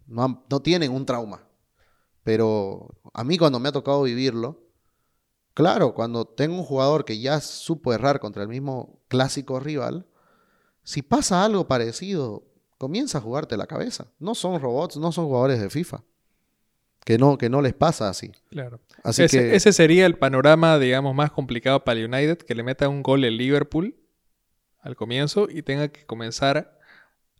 [0.07, 1.43] no, no tienen un trauma.
[2.23, 4.63] Pero a mí cuando me ha tocado vivirlo,
[5.53, 10.07] claro, cuando tengo un jugador que ya supo errar contra el mismo clásico rival,
[10.83, 12.43] si pasa algo parecido,
[12.77, 14.07] comienza a jugarte la cabeza.
[14.19, 16.03] No son robots, no son jugadores de FIFA.
[17.03, 18.31] Que no, que no les pasa así.
[18.49, 18.79] Claro.
[19.03, 19.55] Así ese, que...
[19.55, 23.23] ese sería el panorama, digamos, más complicado para el United, que le meta un gol
[23.23, 23.95] el Liverpool
[24.79, 26.79] al comienzo y tenga que comenzar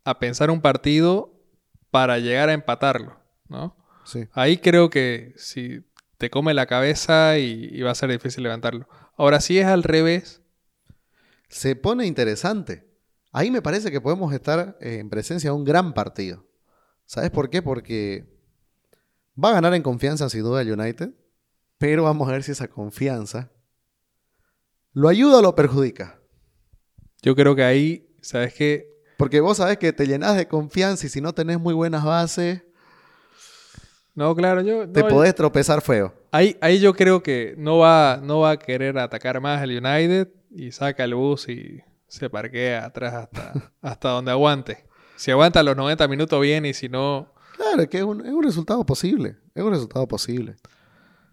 [0.04, 1.35] a pensar un partido
[1.96, 3.18] para llegar a empatarlo,
[3.48, 3.74] ¿no?
[4.04, 4.28] Sí.
[4.34, 5.86] Ahí creo que si
[6.18, 8.86] te come la cabeza y, va a ser difícil levantarlo.
[9.16, 10.42] Ahora, si es al revés.
[11.48, 12.86] Se pone interesante.
[13.32, 16.46] Ahí me parece que podemos estar eh, en presencia de un gran partido.
[17.06, 17.62] ¿Sabes por qué?
[17.62, 18.28] Porque
[19.42, 21.14] va a ganar en confianza sin duda el United,
[21.78, 23.54] pero vamos a ver si esa confianza
[24.92, 26.20] lo ayuda o lo perjudica.
[27.22, 28.95] Yo creo que ahí, ¿sabes qué?
[29.18, 32.62] Porque vos sabes que te llenas de confianza y si no tenés muy buenas bases,
[34.16, 34.90] no, claro, yo...
[34.90, 36.14] Te podés tropezar feo.
[36.32, 40.30] Ahí, ahí yo creo que no va, no va a querer atacar más el United
[40.50, 44.86] y saca el bus y se parquea atrás hasta, hasta donde aguante.
[45.18, 47.34] Si aguanta los 90 minutos bien y si no...
[47.58, 49.36] Claro, es que es un, es un resultado posible.
[49.54, 50.56] Es un resultado posible.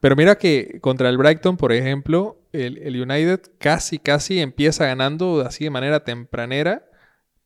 [0.00, 5.40] Pero mira que contra el Brighton, por ejemplo, el, el, United casi, casi empieza ganando
[5.46, 6.84] así de manera tempranera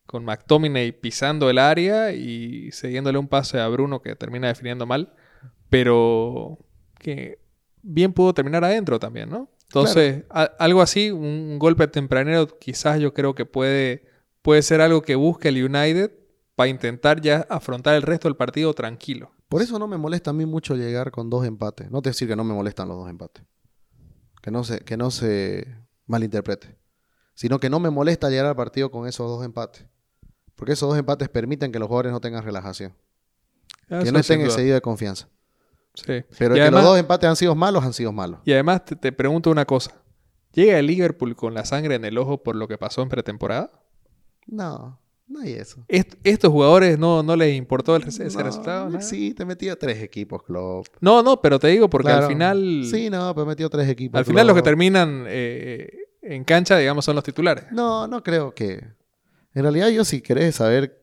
[0.07, 5.13] con McTominay pisando el área y cediéndole un pase a Bruno que termina definiendo mal
[5.69, 6.59] pero
[6.99, 7.39] que
[7.83, 9.51] bien pudo terminar adentro también, ¿no?
[9.65, 14.07] Entonces, algo así, un golpe tempranero, quizás yo creo que puede,
[14.43, 16.13] puede ser algo que busque el United
[16.55, 19.33] para intentar ya afrontar el resto del partido tranquilo.
[19.49, 21.91] Por eso no me molesta a mí mucho llegar con dos empates.
[21.91, 23.45] No te decir que no me molestan los dos empates.
[24.41, 25.67] Que no se, que no se
[26.07, 26.79] malinterprete.
[27.35, 29.85] Sino que no me molesta llegar al partido con esos dos empates.
[30.57, 32.95] Porque esos dos empates permiten que los jugadores no tengan relajación.
[33.89, 35.29] que no estén excedidos de confianza.
[36.05, 38.41] Pero que los dos empates han sido malos, han sido malos.
[38.45, 39.95] Y además te, pregunto una cosa.
[40.53, 43.71] ¿Llega el Liverpool con la sangre en el ojo por lo que pasó en pretemporada?
[44.47, 45.85] No, no hay eso.
[45.89, 49.01] ¿Estos jugadores no, no les importó ese resultado?
[49.01, 50.87] Sí, te metió tres equipos, Klopp.
[51.01, 52.85] No, no, pero te digo porque al final...
[52.91, 54.19] Sí, no, pero metió tres equipos.
[54.19, 55.91] Al final los que terminan eh,
[56.23, 57.65] en cancha, digamos, son los titulares.
[57.73, 58.83] No, no creo que...
[59.57, 61.03] En realidad yo si querés saber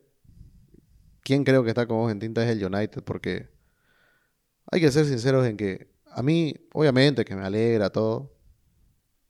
[1.24, 3.50] quién creo que está con vos en tinta es el United, porque
[4.72, 8.38] hay que ser sinceros en que a mí, obviamente que me alegra todo,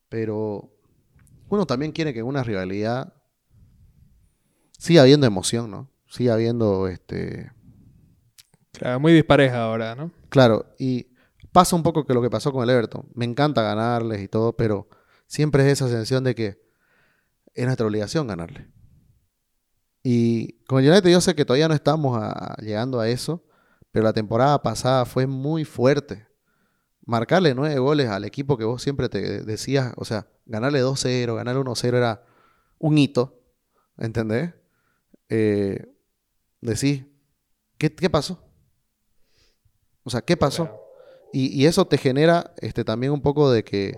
[0.09, 0.75] pero
[1.47, 3.13] uno también quiere que en una rivalidad
[4.77, 5.89] siga habiendo emoción, ¿no?
[6.09, 7.49] Siga habiendo este...
[8.73, 10.11] Claro, muy dispareja ahora, ¿no?
[10.27, 11.07] Claro, y
[11.53, 13.07] pasa un poco que lo que pasó con el Everton.
[13.13, 14.89] Me encanta ganarles y todo, pero
[15.27, 16.61] siempre es esa sensación de que
[17.53, 18.72] es nuestra obligación ganarle.
[20.03, 22.21] Y con el United yo sé que todavía no estamos
[22.59, 23.41] llegando a eso,
[23.91, 26.27] pero la temporada pasada fue muy fuerte.
[27.05, 31.61] Marcarle nueve goles al equipo que vos siempre te decías, o sea, ganarle 2-0, ganarle
[31.61, 32.23] 1-0 era
[32.79, 33.41] un hito,
[33.97, 34.53] ¿entendés?
[35.29, 35.85] Eh,
[36.61, 37.05] decís,
[37.77, 38.39] ¿qué, pasó?
[40.03, 40.69] O sea, ¿qué pasó?
[41.31, 43.97] Y, eso te genera este, también un poco de que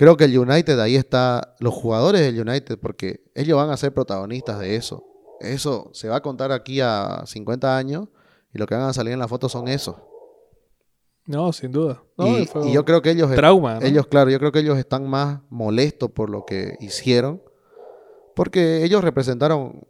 [0.00, 3.92] creo que el United, ahí está, los jugadores del United, porque ellos van a ser
[3.92, 5.04] protagonistas de eso.
[5.40, 8.08] Eso se va a contar aquí a 50 años
[8.54, 9.96] y lo que van a salir en la foto son esos.
[11.26, 12.02] No, sin duda.
[12.16, 13.30] y, yo creo que ellos...
[13.34, 13.78] Trauma.
[13.82, 17.42] Ellos, claro, yo creo que ellos están más molestos por lo que hicieron.
[18.34, 19.86] Porque ellos representaron,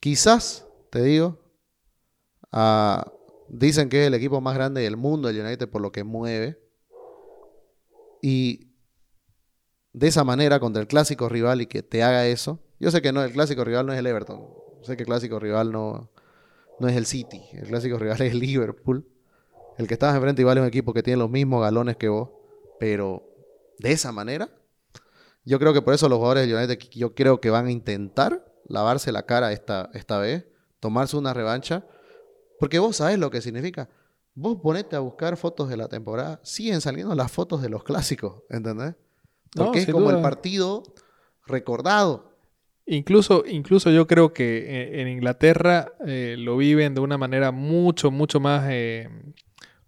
[0.00, 1.38] quizás, te digo,
[3.46, 6.58] dicen que es el equipo más grande del mundo, el United, por lo que mueve.
[8.20, 8.71] Y
[9.92, 12.60] de esa manera, contra el clásico rival y que te haga eso.
[12.80, 14.46] Yo sé que no, el clásico rival no es el Everton.
[14.82, 16.10] Sé que el clásico rival no,
[16.80, 17.42] no es el City.
[17.52, 19.06] El clásico rival es el Liverpool.
[19.78, 22.30] El que estás enfrente y vale un equipo que tiene los mismos galones que vos.
[22.78, 23.28] pero
[23.78, 24.48] de esa manera,
[25.44, 28.44] yo creo que por eso los jugadores del United, yo creo que van a intentar
[28.66, 30.46] lavarse la cara esta, esta vez,
[30.78, 31.84] tomarse una revancha,
[32.60, 33.88] porque vos sabés lo que significa.
[34.34, 38.42] Vos ponete a buscar fotos de la temporada, siguen saliendo las fotos de los clásicos,
[38.48, 38.94] ¿entendés?
[39.54, 40.82] Porque es como el partido
[41.46, 42.32] recordado.
[42.84, 48.40] Incluso, incluso yo creo que en Inglaterra eh, lo viven de una manera mucho, mucho
[48.40, 49.08] más eh,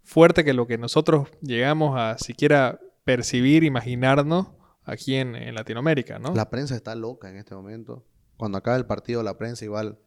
[0.03, 4.47] fuerte que lo que nosotros llegamos a siquiera percibir, imaginarnos
[4.83, 6.33] aquí en, Latinoamérica, ¿no?
[6.33, 8.05] La prensa está loca en este momento.
[8.37, 9.99] Cuando acaba el partido, la prensa igual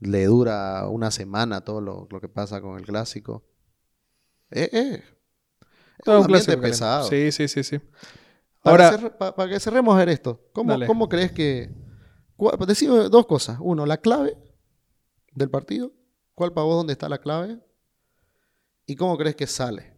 [0.00, 3.44] le dura una semana todo lo, que pasa con el clásico.
[4.50, 5.02] Eh, eh.
[6.04, 7.08] todo un clásico pesado.
[7.08, 7.80] Sí, sí, sí, sí.
[8.62, 11.70] Ahora, para, que cerremos esto, ¿cómo, ¿cómo crees que...
[12.66, 13.58] Decime dos cosas.
[13.60, 14.36] Uno, la clave
[15.34, 15.92] del partido.
[16.34, 17.58] ¿Cuál para vos dónde está la clave?
[18.86, 19.94] ¿Y cómo crees que sale?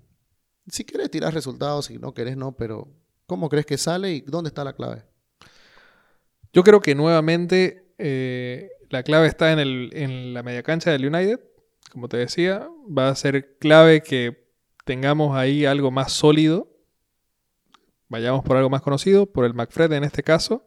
[0.66, 2.88] Si querés tirar resultados, si no querés no, pero
[3.26, 5.04] ¿cómo crees que sale y dónde está la clave?
[6.52, 11.06] Yo creo que nuevamente eh, la clave está en, el, en la media cancha del
[11.06, 11.40] United.
[11.90, 14.48] Como te decía, va a ser clave que
[14.84, 16.73] tengamos ahí algo más sólido.
[18.08, 20.66] Vayamos por algo más conocido, por el McFred en este caso.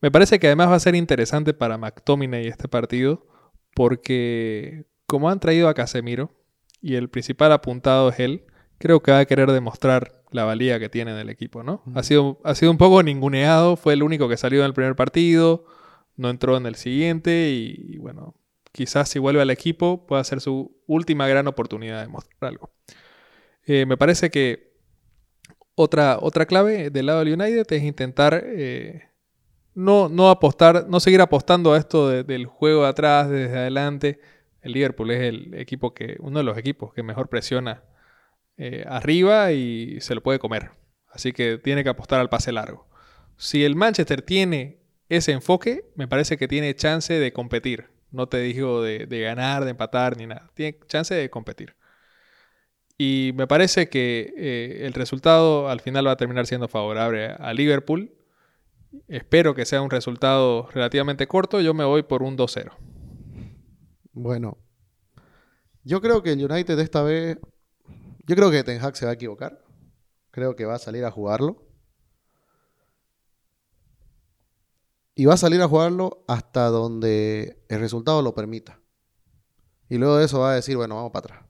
[0.00, 3.26] Me parece que además va a ser interesante para McTominay este partido,
[3.74, 6.30] porque como han traído a Casemiro,
[6.80, 8.44] y el principal apuntado es él,
[8.78, 11.82] creo que va a querer demostrar la valía que tiene en el equipo, ¿no?
[11.94, 14.96] ha, sido, ha sido un poco ninguneado, fue el único que salió en el primer
[14.96, 15.64] partido,
[16.16, 18.34] no entró en el siguiente y, bueno,
[18.72, 22.70] quizás si vuelve al equipo pueda ser su última gran oportunidad de mostrar algo.
[23.64, 24.65] Eh, me parece que
[25.76, 29.04] otra, otra clave del lado del United es intentar eh,
[29.74, 34.18] no, no apostar, no seguir apostando a esto del juego de atrás, desde adelante,
[34.62, 37.84] el Liverpool es el equipo que, uno de los equipos que mejor presiona
[38.56, 40.70] eh, arriba y se lo puede comer.
[41.10, 42.88] Así que tiene que apostar al pase largo.
[43.36, 47.90] Si el Manchester tiene ese enfoque, me parece que tiene chance de competir.
[48.10, 50.50] No te digo de, ganar, de empatar, ni nada.
[50.54, 51.76] Tiene chance de competir.
[52.98, 57.52] Y me parece que eh, el resultado al final va a terminar siendo favorable a
[57.52, 58.12] Liverpool.
[59.08, 61.60] Espero que sea un resultado relativamente corto.
[61.60, 62.72] Yo me voy por un 2-0.
[64.12, 64.56] Bueno,
[65.84, 67.38] yo creo que el United esta vez,
[68.24, 69.62] yo creo que Ten Hag se va a equivocar.
[70.30, 71.62] Creo que va a salir a jugarlo.
[75.14, 78.80] Y va a salir a jugarlo hasta donde el resultado lo permita.
[79.88, 81.45] Y luego de eso va a decir, bueno, vamos para atrás.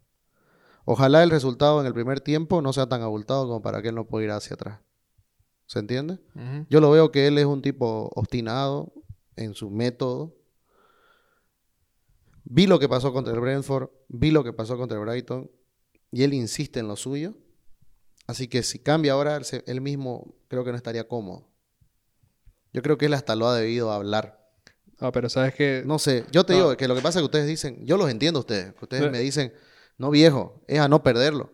[0.86, 3.94] Ojalá el resultado en el primer tiempo no sea tan abultado como para que él
[3.94, 4.80] no pueda ir hacia atrás.
[5.66, 6.18] ¿Se entiende?
[6.70, 8.94] Yo lo veo que él es un tipo obstinado
[9.36, 10.32] en su método
[12.48, 15.50] Vi lo que pasó contra el Brentford, vi lo que pasó contra el Brighton,
[16.12, 17.34] y él insiste en lo suyo.
[18.28, 21.48] Así que si cambia ahora, él mismo creo que no estaría cómodo.
[22.72, 24.48] Yo creo que él hasta lo ha debido hablar.
[25.00, 25.82] Ah, pero sabes que...
[25.84, 28.08] No sé, yo te digo que lo que pasa es que ustedes dicen, yo los
[28.10, 29.52] entiendo a ustedes, ustedes me dicen,
[29.98, 31.52] no viejo, es a no perderlo.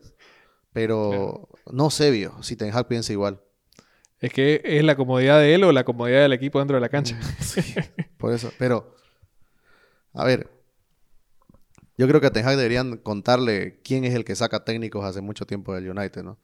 [0.72, 3.40] Pero no sé, viejo, si Ten Hag piensa igual.
[4.20, 6.88] Es que es la comodidad de él o la comodidad del equipo dentro de la
[6.88, 7.18] cancha.
[8.18, 8.94] por eso, pero,
[10.14, 10.50] a ver,
[11.98, 15.20] yo creo que a Ten Hag deberían contarle quién es el que saca técnicos hace
[15.20, 16.38] mucho tiempo del United, ¿no?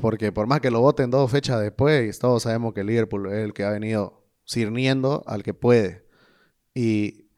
[0.00, 3.52] Porque por más que lo voten dos fechas después, todos sabemos que Liverpool es el
[3.52, 6.06] que ha venido sirniendo al que puede.
[6.74, 7.29] Y,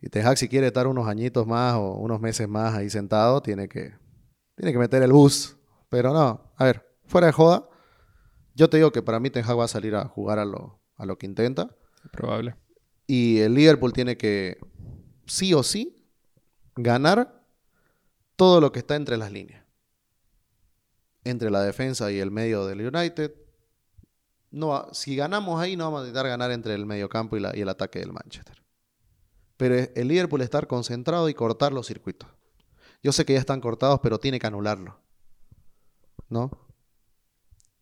[0.00, 3.42] y Ten Hag si quiere estar unos añitos más o unos meses más ahí sentado,
[3.42, 3.94] tiene que,
[4.54, 5.56] tiene que meter el bus.
[5.88, 7.68] Pero no, a ver, fuera de joda,
[8.54, 10.80] yo te digo que para mí Ten Hag va a salir a jugar a lo,
[10.96, 11.74] a lo que intenta.
[12.12, 12.54] Probable.
[13.06, 14.58] Y el Liverpool tiene que,
[15.26, 16.04] sí o sí,
[16.76, 17.44] ganar
[18.36, 19.64] todo lo que está entre las líneas.
[21.24, 23.34] Entre la defensa y el medio del United.
[24.50, 27.68] No, si ganamos ahí, no vamos a intentar ganar entre el mediocampo y, y el
[27.68, 28.62] ataque del Manchester.
[29.58, 32.30] Pero el Liverpool estar concentrado y cortar los circuitos.
[33.02, 34.98] Yo sé que ya están cortados, pero tiene que anularlo.
[36.30, 36.50] ¿No?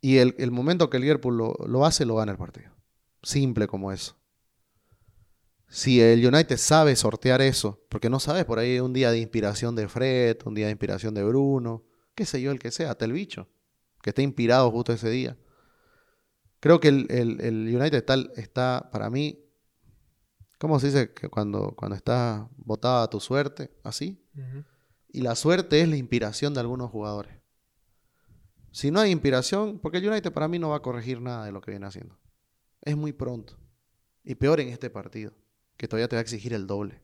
[0.00, 2.72] Y el, momento que el Liverpool lo, lo hace, lo gana el partido.
[3.22, 4.16] Simple como eso
[5.68, 9.74] si el United sabe sortear eso, porque no sabes, por ahí un día de inspiración
[9.74, 13.04] de Fred, un día de inspiración de Bruno, qué sé yo, el que sea, hasta
[13.04, 13.48] el bicho,
[14.02, 15.36] que esté inspirado justo ese día.
[16.60, 19.44] Creo que el, United está, está, para mí,
[20.58, 21.12] ¿cómo se dice?
[21.12, 24.22] Que cuando, cuando está botada a tu suerte, así.
[25.08, 27.32] Y la suerte es la inspiración de algunos jugadores.
[28.70, 31.52] Si no hay inspiración, porque el United para mí no va a corregir nada de
[31.52, 32.18] lo que viene haciendo.
[32.82, 33.56] Es muy pronto.
[34.22, 35.32] Y peor en este partido
[35.76, 37.02] que todavía te va a exigir el doble.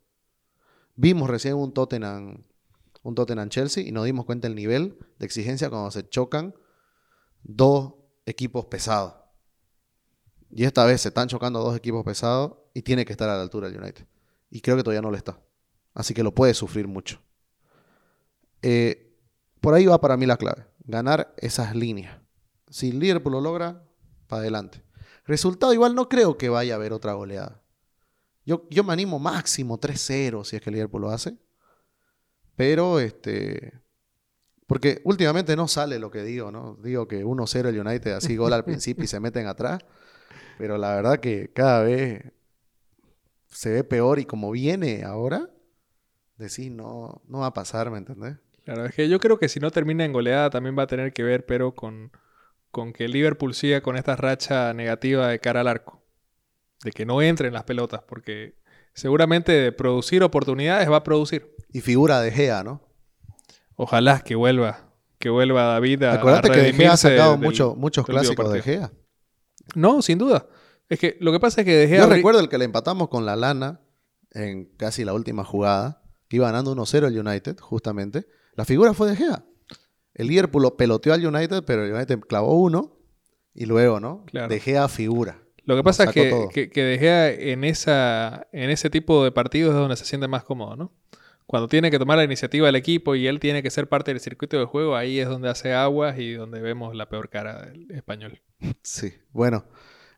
[0.95, 2.45] Vimos recién un Tottenham,
[3.03, 6.55] un Tottenham Chelsea y nos dimos cuenta del nivel de exigencia cuando se chocan
[7.43, 7.95] dos
[8.27, 9.15] equipos pesados.
[10.53, 13.43] Y esta vez se están chocando dos equipos pesados y tiene que estar a la
[13.43, 14.07] altura del United.
[14.51, 15.41] Y creo que todavía no lo está.
[15.95, 17.21] Así que lo puede sufrir mucho.
[18.61, 19.17] Eh,
[19.61, 20.67] por ahí va para mí la clave.
[20.85, 22.19] Ganar esas líneas.
[22.69, 23.83] Si el Liverpool lo logra,
[24.27, 24.83] para adelante.
[25.25, 27.63] Resultado igual no creo que vaya a haber otra goleada.
[28.45, 31.37] Yo, yo me animo máximo 3-0 si es que el Liverpool lo hace.
[32.57, 33.83] Pero este
[34.67, 36.79] porque últimamente no sale lo que digo, ¿no?
[36.83, 39.81] Digo que 1-0 el United, así gol al principio y se meten atrás.
[40.59, 42.33] Pero la verdad que cada vez
[43.49, 45.51] se ve peor y como viene ahora,
[46.37, 48.37] decís, no, no va a pasar, ¿me entendés?
[48.65, 51.13] Claro, es que yo creo que si no termina en goleada también va a tener
[51.13, 52.13] que ver, pero con,
[52.71, 56.03] con que Liverpool siga con esta racha negativa de cara al arco.
[56.85, 58.55] De que no entren las pelotas, porque
[58.95, 61.55] seguramente de producir oportunidades va a producir.
[61.73, 62.83] Y figura de Gea, ¿no?
[63.77, 68.53] Ojalá que vuelva, que vuelva David a Acuérdate que De Gea ha sacado muchos clásicos
[68.53, 68.93] de Gea.
[69.75, 70.47] No, sin duda.
[70.89, 72.01] Es que lo que pasa es que De Gea...
[72.01, 73.81] Yo recuerdo el que le empatamos con la lana
[74.33, 78.27] en casi la última jugada, que iba ganando 1-0 el United, justamente.
[78.55, 79.45] La figura fue De Gea.
[80.15, 82.99] El Liverpool lo peloteó al United, pero el United clavó uno
[83.55, 84.25] y luego, ¿no?
[84.33, 85.43] De Gea figura.
[85.65, 89.75] Lo que pasa es que, que, De Gea en, esa, en ese tipo de partidos
[89.75, 90.93] es donde se siente más cómodo, ¿no?
[91.53, 94.21] Cuando tiene que tomar la iniciativa del equipo y él tiene que ser parte del
[94.21, 97.91] circuito de juego, ahí es donde hace aguas y donde vemos la peor cara del
[97.91, 98.41] español.
[98.81, 99.67] Sí, bueno,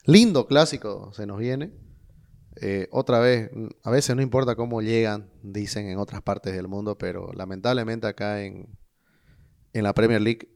[0.05, 1.72] lindo clásico se nos viene.
[2.61, 3.51] Eh, otra vez,
[3.82, 8.45] a veces no importa cómo llegan, dicen en otras partes del mundo, pero lamentablemente acá
[8.45, 8.68] en,
[9.72, 10.49] en la Premier League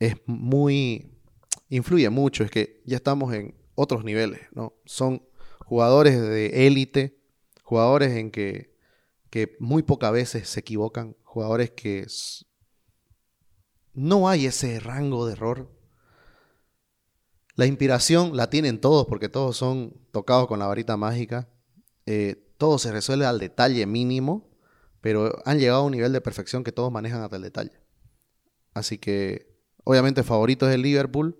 [0.00, 1.20] es muy,
[1.68, 4.74] influye mucho, es que ya estamos en otros niveles, ¿no?
[4.86, 5.22] Son
[5.66, 7.16] jugadores de élite,
[7.62, 8.69] jugadores en que,
[9.30, 12.06] que muy pocas veces se equivocan, jugadores que
[13.94, 15.70] no hay ese rango de error.
[17.54, 21.48] La inspiración la tienen todos porque todos son tocados con la varita mágica.
[22.06, 24.50] Eh, todo se resuelve al detalle mínimo,
[25.00, 27.80] pero han llegado a un nivel de perfección que todos manejan hasta el detalle.
[28.74, 31.36] Así que, obviamente, favorito es el Liverpool,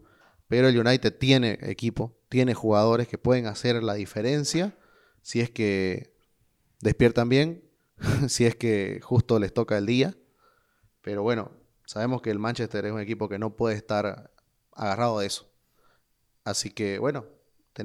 [0.48, 4.76] pero el United tiene equipo, tiene jugadores que pueden hacer la diferencia
[5.22, 6.16] si es que
[6.80, 7.69] despiertan bien,
[8.28, 10.16] si es que justo les toca el día.
[11.02, 11.50] Pero bueno,
[11.86, 14.30] sabemos que el Manchester es un equipo que no puede estar
[14.72, 15.50] agarrado de eso.
[16.44, 17.24] Así que bueno,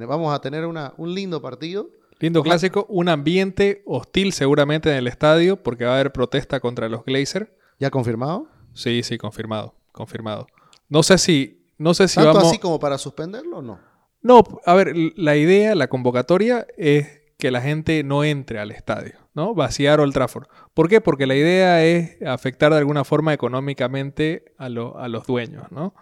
[0.08, 1.90] vamos a tener un lindo partido.
[2.20, 6.88] Lindo clásico, un ambiente hostil seguramente en el estadio porque va a haber protesta contra
[6.88, 7.58] los Glazer.
[7.78, 8.48] ¿Ya confirmado?
[8.74, 10.48] Sí, sí, confirmado, confirmado.
[10.88, 13.80] No sé si, no sé si ¿Tanto así como para suspenderlo o no?
[14.22, 19.20] No, a ver, la idea, la convocatoria es que la gente no entre al estadio,
[19.36, 19.54] ¿no?
[19.54, 20.48] Vaciar Old Trafford.
[20.74, 21.02] ¿Por qué?
[21.02, 24.70] Porque la idea es afectar de alguna forma económicamente a, a
[25.08, 25.94] los dueños, ¿no?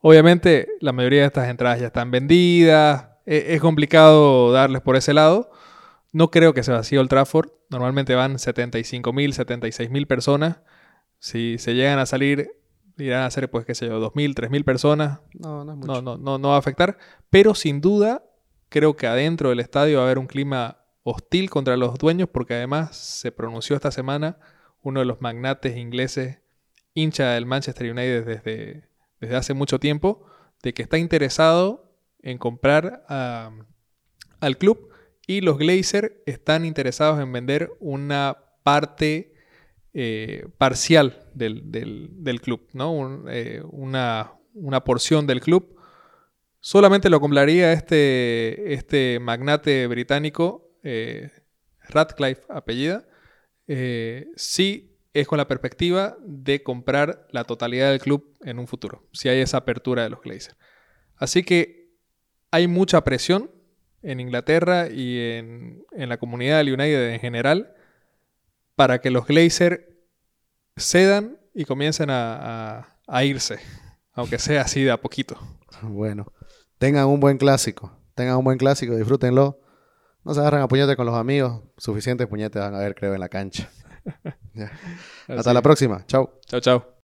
[0.00, 3.08] Obviamente, la mayoría de estas entradas ya están vendidas.
[3.24, 5.50] Es, es complicado darles por ese lado.
[6.12, 7.50] No creo que se vacíe Old Trafford.
[7.70, 10.58] Normalmente van 75 mil, 76 mil personas.
[11.18, 12.50] Si se llegan a salir,
[12.98, 15.20] irán a ser, pues, qué sé yo, 2.000, 3.000 personas.
[15.34, 16.02] No, no, es mucho.
[16.02, 16.98] no, no, no, va a afectar.
[17.30, 18.22] Pero sin duda,
[18.68, 22.54] creo que adentro del estadio va a haber un clima hostil contra los dueños, porque
[22.54, 24.38] además se pronunció esta semana
[24.82, 26.38] uno de los magnates ingleses,
[26.94, 28.88] hincha del Manchester United desde,
[29.20, 30.26] desde hace mucho tiempo,
[30.64, 34.90] de que está interesado en comprar al club
[35.28, 39.32] y los Glazer están interesados en vender una parte
[39.94, 43.24] eh, parcial del, club, ¿no?
[43.28, 44.32] Eh, una,
[44.84, 45.76] porción del club.
[46.58, 51.30] Solamente lo compraría este, este magnate británico, eh,
[51.88, 53.06] Radcliffe apellida,
[54.36, 59.28] si es con la perspectiva de comprar la totalidad del club en un futuro, si
[59.28, 60.56] hay esa apertura de los Glazers.
[61.16, 61.90] Así que
[62.50, 63.50] hay mucha presión
[64.02, 67.74] en Inglaterra y en, en la comunidad del United en general
[68.76, 69.80] para que los Glazers
[70.76, 72.92] cedan y comiencen a,
[73.24, 73.58] irse,
[74.12, 75.38] aunque sea así de a poquito.
[75.82, 76.26] Bueno,
[76.78, 79.58] tengan un buen clásico, tengan un buen clásico, disfrútenlo.
[80.26, 83.20] No se agarren a puñete con los amigos, suficientes puñetes van a ver, creo, en
[83.20, 83.70] la cancha.
[85.28, 86.40] Hasta la próxima, chao.
[86.46, 86.86] Chao, chao.